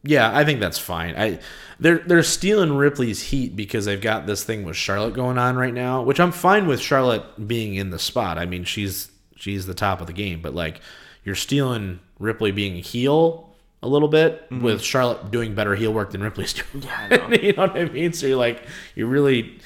[0.03, 1.15] yeah, I think that's fine.
[1.17, 1.41] I
[1.81, 5.75] they're they're stealing Ripley's heat because they've got this thing with Charlotte going on right
[5.75, 8.39] now, which I'm fine with Charlotte being in the spot.
[8.39, 10.81] I mean, she's she's the top of the game, but like
[11.25, 13.51] you're stealing Ripley being a heel
[13.83, 16.85] a little bit with Charlotte doing better heel work than Ripley's doing.
[16.91, 17.29] I know.
[17.37, 18.13] you know what I mean?
[18.13, 18.63] So you're like
[18.95, 19.59] you're really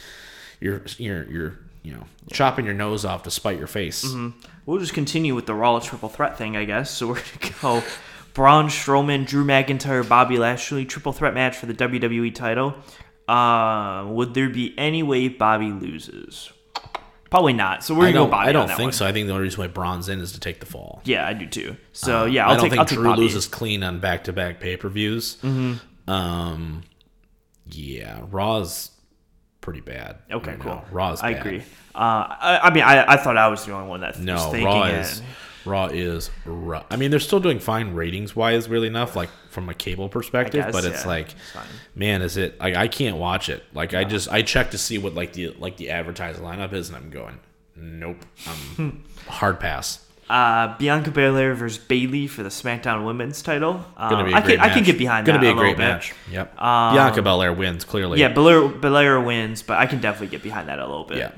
[0.61, 4.04] you're you're you're you know chopping your nose off to spite your face.
[4.66, 6.90] We'll just continue with the Raw triple threat thing, I guess.
[6.90, 7.82] So we're gonna go
[8.34, 12.74] Braun Strowman, Drew McIntyre, Bobby Lashley triple threat match for the WWE title.
[13.26, 16.50] Uh, would there be any way Bobby loses?
[17.30, 17.84] Probably not.
[17.84, 18.48] So we're gonna go Bobby.
[18.48, 18.92] I don't that think one.
[18.94, 19.06] so.
[19.06, 21.02] I think the only reason why Braun's in is to take the fall.
[21.04, 21.76] Yeah, I do too.
[21.92, 22.70] So yeah, I'll I don't take.
[22.72, 23.20] think I'll Drew Bobby.
[23.22, 25.36] loses clean on back to back pay per views.
[25.42, 26.10] Mm-hmm.
[26.10, 26.82] Um,
[27.66, 28.90] yeah, Raw's
[29.60, 30.16] pretty bad.
[30.30, 30.74] Okay, right cool.
[30.76, 30.84] now.
[30.90, 31.20] Raw's.
[31.22, 31.40] I bad.
[31.46, 31.58] agree.
[31.94, 31.98] Uh,
[32.40, 34.64] I, I mean, I, I thought I was the only one that No, was thinking
[34.66, 35.22] Raw it.
[35.68, 36.86] Raw is rough.
[36.90, 40.64] I mean, they're still doing fine ratings wise, really enough, like from a cable perspective.
[40.64, 41.56] guess, but it's yeah, like, it's
[41.94, 42.58] man, is it?
[42.60, 43.62] Like, I can't watch it.
[43.72, 46.88] Like, I just I check to see what like the like the advertised lineup is,
[46.88, 47.38] and I'm going,
[47.76, 50.04] nope, I'm hard pass.
[50.28, 53.82] Uh, Bianca Belair versus Bayley for the SmackDown Women's title.
[53.96, 55.42] Um, Gonna be a I can I can get behind Gonna that.
[55.42, 55.84] be a, great bit.
[55.84, 56.12] match.
[56.30, 56.60] Yep.
[56.60, 58.20] Um, Bianca Belair wins clearly.
[58.20, 61.18] Yeah, Belair, Belair wins, but I can definitely get behind that a little bit.
[61.18, 61.30] Yeah.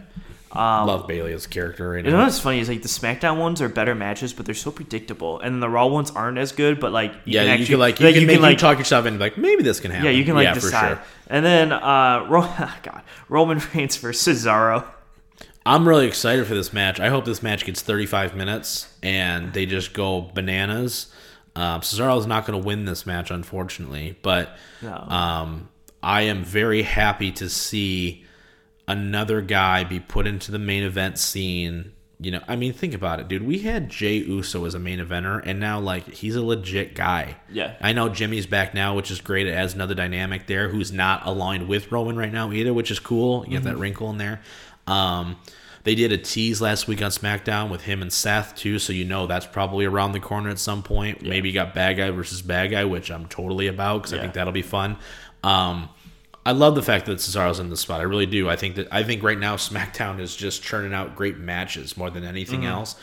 [0.53, 2.25] Um, Love Bayley as a character right You know now.
[2.25, 5.63] what's funny is like the SmackDown ones are better matches, but they're so predictable, and
[5.63, 6.81] the Raw ones aren't as good.
[6.81, 8.79] But like, you Yeah, can you actually, can like you can make like you talk
[8.79, 10.07] yourself into like maybe this can happen.
[10.07, 10.71] yeah, you can like yeah, decide.
[10.99, 11.05] For sure.
[11.29, 12.41] And then uh, Ro-
[12.83, 14.85] God, Roman Reigns versus Cesaro.
[15.65, 16.99] I'm really excited for this match.
[16.99, 21.13] I hope this match gets 35 minutes and they just go bananas.
[21.55, 24.95] Cesaro is not going to win this match, unfortunately, but No.
[24.95, 25.69] um,
[26.03, 28.25] I am very happy to see
[28.91, 31.93] another guy be put into the main event scene.
[32.19, 33.47] You know, I mean, think about it, dude.
[33.47, 37.37] We had Jey Uso as a main eventer, and now like he's a legit guy.
[37.51, 37.77] Yeah.
[37.81, 39.47] I know Jimmy's back now, which is great.
[39.47, 40.69] It adds another dynamic there.
[40.69, 43.45] Who's not aligned with Roman right now either, which is cool.
[43.47, 44.43] You get that wrinkle in there.
[44.87, 45.37] Um,
[45.85, 49.07] they did a tease last week on SmackDown with him and Seth too, so you
[49.07, 51.23] know that's probably around the corner at some point.
[51.23, 54.35] Maybe you got bad guy versus bad guy, which I'm totally about because I think
[54.35, 54.99] that'll be fun.
[55.43, 55.89] Um,
[56.47, 58.01] I love the fact that Cesaro's in the spot.
[58.01, 58.49] I really do.
[58.49, 62.11] I think that I think right now SmackDown is just churning out great matches more
[62.11, 62.97] than anything else.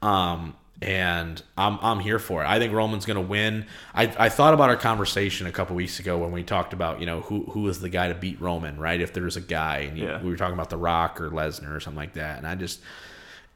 [0.00, 2.46] Um, and I'm I'm here for it.
[2.46, 3.66] I think Roman's going to win.
[3.94, 7.06] I, I thought about our conversation a couple weeks ago when we talked about you
[7.06, 9.00] know who who is the guy to beat Roman, right?
[9.00, 10.22] If there's a guy, and you, Yeah.
[10.22, 12.80] we were talking about The Rock or Lesnar or something like that, and I just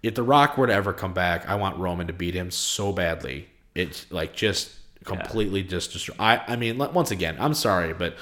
[0.02, 2.92] if The Rock were to ever come back, I want Roman to beat him so
[2.92, 3.48] badly.
[3.74, 4.72] It's like just
[5.04, 6.14] completely just destroy.
[6.18, 8.16] I I mean, once again, I'm sorry, but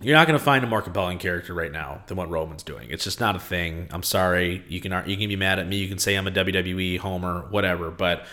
[0.00, 2.88] you're not going to find a more compelling character right now than what Roman's doing.
[2.90, 3.88] It's just not a thing.
[3.90, 4.62] I'm sorry.
[4.68, 5.76] You can you can be mad at me.
[5.76, 7.90] You can say I'm a WWE homer, whatever.
[7.90, 8.24] But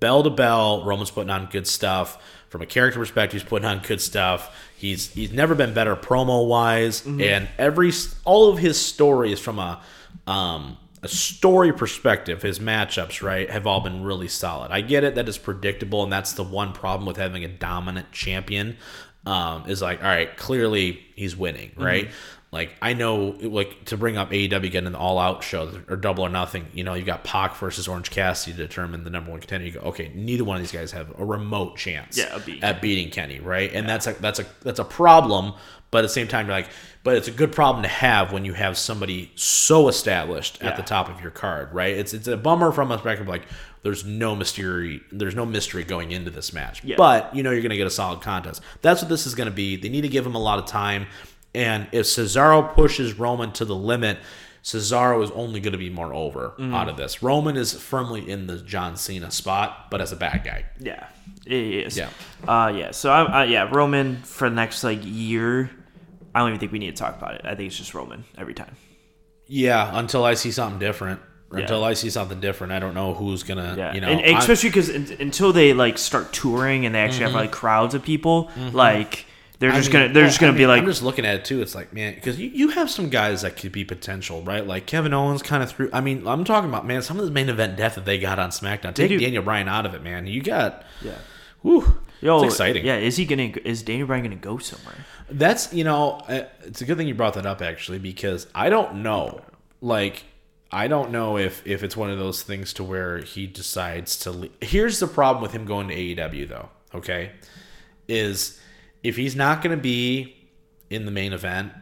[0.00, 2.22] bell to bell, Roman's putting on good stuff.
[2.50, 4.54] From a character perspective, he's putting on good stuff.
[4.76, 7.90] He's he's never been better promo wise, and every
[8.24, 9.82] all of his stories from a
[10.26, 14.70] um a story perspective, his matchups, right, have all been really solid.
[14.70, 18.10] I get it that it's predictable, and that's the one problem with having a dominant
[18.10, 18.78] champion.
[19.26, 22.10] Um, is like, all right, clearly he's winning, right?
[22.52, 26.24] Like I know, like to bring up AEW getting an All Out show or Double
[26.24, 26.66] or Nothing.
[26.72, 29.66] You know, you got Pac versus Orange Cassidy to determine the number one contender.
[29.66, 33.10] You go, okay, neither one of these guys have a remote chance Yeah, at beating
[33.10, 33.72] Kenny, right?
[33.72, 35.54] And that's a that's a that's a problem.
[35.90, 36.68] But at the same time, you're like,
[37.02, 40.82] but it's a good problem to have when you have somebody so established at the
[40.82, 41.96] top of your card, right?
[41.96, 43.46] It's it's a bummer from a perspective like
[43.84, 46.96] there's no mystery, there's no mystery going into this match, Yeah.
[46.96, 48.60] but you know you're going to get a solid contest.
[48.82, 49.76] That's what this is going to be.
[49.76, 51.06] They need to give him a lot of time,
[51.54, 54.18] and if Cesaro pushes Roman to the limit.
[54.64, 56.74] Cesaro is only going to be more over Mm.
[56.74, 57.22] out of this.
[57.22, 60.64] Roman is firmly in the John Cena spot, but as a bad guy.
[60.80, 61.06] Yeah,
[61.44, 61.98] it is.
[61.98, 62.08] Yeah.
[62.48, 62.90] Uh, yeah.
[62.92, 65.70] So I, uh, yeah, Roman for the next like year.
[66.34, 67.42] I don't even think we need to talk about it.
[67.44, 68.74] I think it's just Roman every time.
[69.46, 71.20] Yeah, until I see something different.
[71.52, 71.60] Yeah.
[71.60, 73.74] Until I see something different, I don't know who's gonna.
[73.76, 77.34] Yeah, You know, and especially because until they like start touring and they actually have
[77.34, 79.26] like crowds of people, like
[79.60, 79.76] they're Mm-hmm.
[79.76, 81.24] I just mean, gonna they're well, just gonna I be mean, like, I'm just looking
[81.24, 81.62] at it too.
[81.62, 84.66] It's like, man, because you, you have some guys that could be potential, right?
[84.66, 85.90] Like Kevin Owens kind of through.
[85.92, 88.40] I mean, I'm talking about man, some of the main event death that they got
[88.40, 88.94] on SmackDown.
[88.94, 89.16] Take.
[89.18, 90.26] Daniel Bryan out of it, man.
[90.26, 91.18] You got, yeah,
[91.62, 92.84] whew, yo, it's exciting.
[92.84, 94.96] Yeah, is he gonna is Daniel Bryan gonna go somewhere?
[95.30, 98.70] That's you know, uh, it's a good thing you brought that up actually because I
[98.70, 99.40] don't know,
[99.80, 100.24] like.
[100.74, 104.32] I don't know if if it's one of those things to where he decides to.
[104.32, 106.68] Le- Here's the problem with him going to AEW though.
[106.92, 107.30] Okay,
[108.08, 108.60] is
[109.04, 110.36] if he's not going to be
[110.90, 111.72] in the main event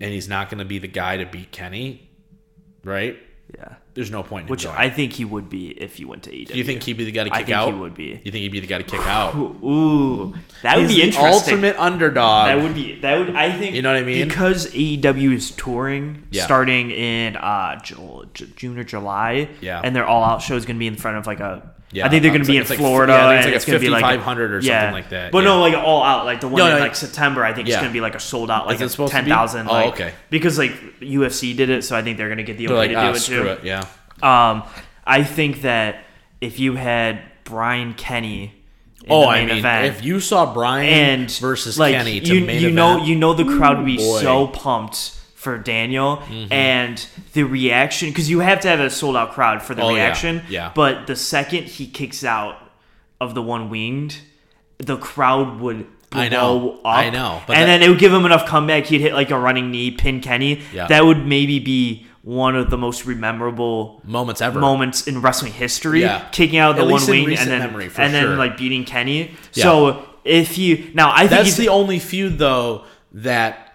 [0.00, 2.10] and he's not going to be the guy to beat Kenny,
[2.84, 3.16] right?
[3.56, 4.64] Yeah, There's no point in which.
[4.66, 6.46] I think he would be if he went to AEW.
[6.48, 7.72] Do you think he'd be the guy to kick I think out?
[7.74, 8.20] he would be.
[8.24, 9.34] You think he'd be the guy to kick out?
[9.64, 11.54] Ooh, that would He's be the interesting.
[11.54, 12.46] ultimate underdog.
[12.48, 14.28] That would be that would I think You know what I mean?
[14.28, 16.44] because AEW is touring Yeah.
[16.44, 19.48] starting in uh Ju- Ju- June or July.
[19.60, 19.80] Yeah.
[19.82, 21.72] and their all out show is going to be in front of like a.
[21.96, 23.12] Yeah, I think they're going to be like- in it's like- Florida.
[23.14, 24.92] yeah, I think it's like it's going to be like 5,500 or something yeah.
[24.92, 25.44] like that, But yeah.
[25.44, 27.44] no, like all out, like the one No, in like September.
[27.44, 29.12] I think it's going to be like a sold out, like Is it a supposed
[29.12, 29.22] to be?
[29.22, 29.68] ten thousand.
[29.68, 30.12] Oh, Like, okay.
[30.30, 32.94] Because like UFC did it, so I think they're going to get the okay to
[32.94, 33.46] ah, do it too.
[33.48, 33.64] it.
[33.64, 33.80] Yeah.
[34.22, 34.62] Um,
[35.06, 36.04] I think that
[36.40, 38.52] if you had Bryan Kenny.
[39.04, 42.40] In Oh, the I mean, event, if you saw Bryan and versus Kenny to you,
[42.40, 44.20] you event, know you know the crowd would be boy.
[44.20, 46.50] So pumped for Daniel mm-hmm.
[46.50, 49.92] and the reaction because you have to have a sold out crowd for the Oh,
[49.94, 50.42] reaction.
[50.48, 50.72] Yeah.
[50.74, 52.58] But the second he kicks out
[53.20, 54.18] of the one winged,
[54.78, 55.86] the crowd would.
[56.10, 56.76] I know.
[56.76, 57.42] Up, I know.
[57.46, 58.86] But and that- then it would give him enough comeback.
[58.86, 60.62] He'd hit like a running knee, pin Kenny.
[60.72, 60.86] Yeah.
[60.86, 64.58] That would maybe be one of the most memorable moments ever.
[64.58, 66.00] moments in wrestling history.
[66.00, 66.26] Yeah.
[66.32, 68.08] Kicking out of the At one wing and then memory, and sure.
[68.08, 69.32] then like beating Kenny.
[69.52, 69.64] Yeah.
[69.64, 73.65] So if you now I think That's the only feud though that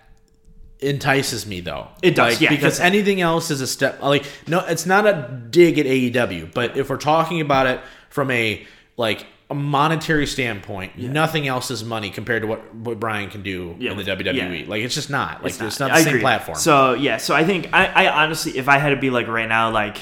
[0.82, 1.88] entices me though.
[2.02, 4.02] It does, Like, yeah, because 'cause- anything else is a step.
[4.02, 7.80] Like no, it's not a dig at AEW, but if we're talking about it
[8.10, 8.66] from a
[8.98, 13.76] like a monetary standpoint, nothing else is money compared to what what Bryan can do
[13.80, 14.62] Yeah, in the WWE.
[14.62, 14.66] yeah.
[14.70, 15.44] Like it's just not.
[15.44, 15.88] Like It's it's not.
[15.90, 16.22] not, the I same agree.
[16.22, 16.58] platform.
[16.58, 19.50] So yeah, so I think I, I honestly, if I had to be like right
[19.50, 19.98] now, like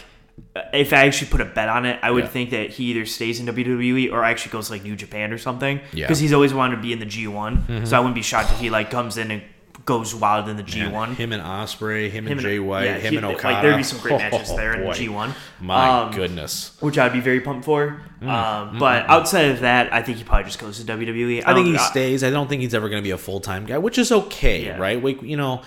[0.74, 2.30] if I actually put a bet on it, I would Yeah.
[2.30, 5.78] think that he either stays in WWE or actually goes like New Japan or something.
[5.78, 5.84] Yeah.
[5.84, 5.96] Mm-hmm.
[5.98, 7.86] Because he's always wanted to be in the G1.
[7.88, 9.42] So I wouldn't be shocked if he like comes in and
[9.90, 11.16] goes wild in the G1.
[11.16, 13.62] him and Ospreay, him and Him and- Jay White, yeah, him he- and like, Okada.
[13.68, 14.92] there'd be some great matches there in the.
[14.92, 15.34] G1.
[15.60, 16.78] My Um, goodness.
[16.80, 18.02] which I'd be very pumped for.
[18.22, 21.42] Mm, Um, but outside of that, I think he probably just goes to WWE.
[21.46, 22.24] I think don't- he stays.
[22.24, 24.66] I don't think he's ever going to be a full time guy, which is okay,
[24.68, 24.78] Yeah.
[24.78, 25.02] right?
[25.02, 25.64] We, you know,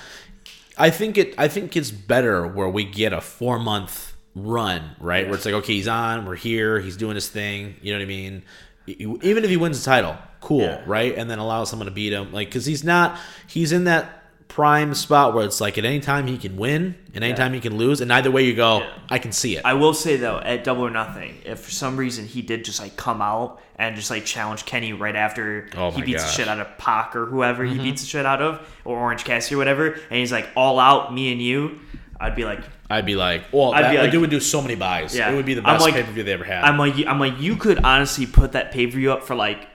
[0.79, 1.35] I think it.
[1.37, 5.27] I think it's better where we get a four month run, right?
[5.27, 7.75] Where it's like, okay, he's on, we're here, he's doing his thing.
[7.83, 8.43] You know what I mean?
[8.87, 10.83] Even if he wins the title, cool, Yeah.
[10.87, 11.17] right?
[11.17, 13.19] And then allow someone to beat him, like because he's not.
[13.47, 14.19] He's in that
[14.49, 17.79] prime spot where it's like at any time he can win and anytime he can
[17.79, 18.91] lose, and either way you go, Yeah.
[19.09, 19.63] I can see it.
[19.65, 22.79] I will say though, at Double or Nothing, if for some reason he did just
[22.79, 26.37] like come out and just like challenge Kenny right after Oh he beats gosh.
[26.37, 27.83] the shit out of Pac or whoever he mm-hmm.
[27.83, 31.15] beats the shit out of, or Orange Cassidy or whatever, and he's like all out,
[31.15, 31.81] me and you,
[32.21, 34.61] I'd be like, I'd be like, well, I'd that, be like- dude would do so
[34.61, 35.17] many buys.
[35.17, 35.33] Yeah.
[35.33, 36.63] It would be the best like- pay per view they ever had.
[36.63, 39.67] I'm like, I'm like, you could honestly put that pay per view up for like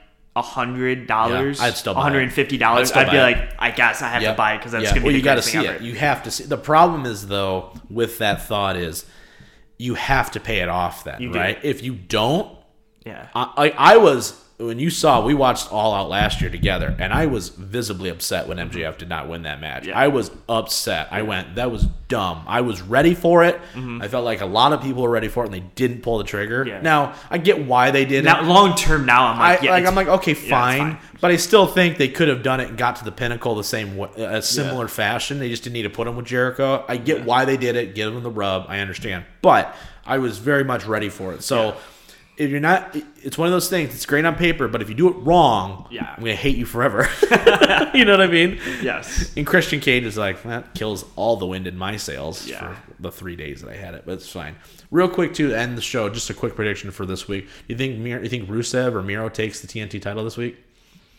[0.42, 2.90] hundred dollars, Yeah, I'd still hundred and fifty dollars.
[2.92, 4.34] I'd I'd be buy like, I guess I have Yep.
[4.34, 4.90] to buy it because that's Yeah.
[4.90, 5.80] gonna well, be you the got to see thing it.
[5.82, 6.44] You have to see.
[6.44, 9.04] The problem is though with that thought is
[9.78, 11.38] you have to pay it off then, You do.
[11.38, 11.58] right?
[11.62, 12.56] If you don't,
[13.06, 16.94] Yeah, I, I I was when you saw we watched All Out last year together,
[16.98, 19.86] and I was visibly upset when MJF did not win that match.
[19.86, 19.96] Yeah.
[19.96, 21.08] I was upset.
[21.12, 22.42] I went, that was dumb.
[22.46, 23.60] I was ready for it.
[23.76, 26.18] I felt like a lot of people were ready for it, and they didn't pull
[26.18, 26.64] the trigger.
[26.64, 26.68] Mm-hmm.
[26.70, 26.80] Yeah.
[26.82, 28.46] Now I get why they did Now it.
[28.46, 31.36] long term, now I'm I, like, yeah, like I'm like okay, yeah, fine, but I
[31.36, 34.08] still think they could have done it and got to the pinnacle the same way,
[34.16, 35.38] a similar fashion.
[35.38, 36.84] They just didn't need to put him with Jericho.
[36.88, 38.66] I get why they did it, give him the rub.
[38.68, 39.72] I understand, but
[40.04, 41.44] I was very much ready for it.
[41.44, 41.76] So.
[42.38, 43.92] If you're not, it's one of those things.
[43.94, 46.14] It's great on paper, but if you do it wrong, Yeah.
[46.16, 47.08] I'm gonna hate you forever.
[47.94, 48.60] you know what I mean?
[48.80, 49.32] yes.
[49.36, 52.74] And Christian Cage is like, that kills all the wind in my sails Yeah.
[52.74, 54.54] for the three days that I had it, but it's fine.
[54.92, 57.48] Real quick to end the show, just a quick prediction for this week.
[57.66, 60.56] You think Mir- you think Rusev or Miro takes the TNT title this week?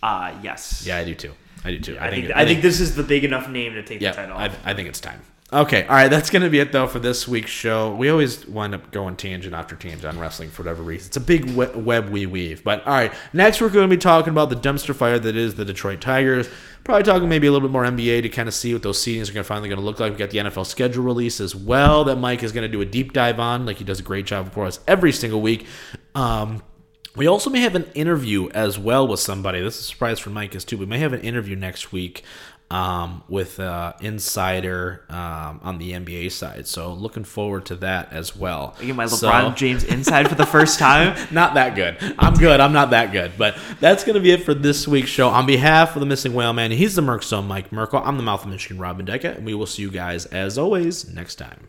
[0.01, 0.86] Uh, yes.
[0.88, 1.34] Yeah, I do too.
[1.65, 1.97] I do too.
[1.99, 4.38] I think I think this is the big enough name to take yeah, the title.
[4.38, 4.49] I.
[4.63, 5.20] I think it's time.
[5.51, 7.95] Okay, all right, that's going to be it though for this week's show.
[7.95, 11.07] We always wind up going tangent after tangent on wrestling for whatever reason.
[11.07, 12.63] It's a big web we weave.
[12.63, 15.55] But all right, next we're going to be talking about the dumpster fire that is
[15.55, 16.47] the Detroit Tigers.
[16.83, 19.23] Probably talking maybe a little bit more NBA to kind of see what those seedings
[19.23, 20.11] are going to finally going to look like.
[20.11, 22.85] We got the NFL schedule release as well that Mike is going to do a
[22.85, 25.65] deep dive on, like he does a great job for us every single week.
[26.13, 26.61] Um,
[27.15, 29.61] we also may have an interview as well with somebody.
[29.61, 30.77] This is a surprise for Mike is too.
[30.77, 32.23] We may have an interview next week
[32.72, 36.67] um, with uh, insider um, on the NBA side.
[36.67, 38.76] So looking forward to that as well.
[38.80, 41.15] I get my So- LeBron James inside for the first time.
[41.32, 41.97] not that good.
[42.20, 42.59] I'm good.
[42.59, 43.32] I'm not that good.
[43.38, 45.30] But that's going to be it for this week's show.
[45.30, 48.01] On behalf of the Missing Whale Man, he's the Merc Mike Merkel.
[48.03, 51.11] I'm the Mouth of Michigan Robin Decker, and we will see you guys as always
[51.13, 51.67] next time.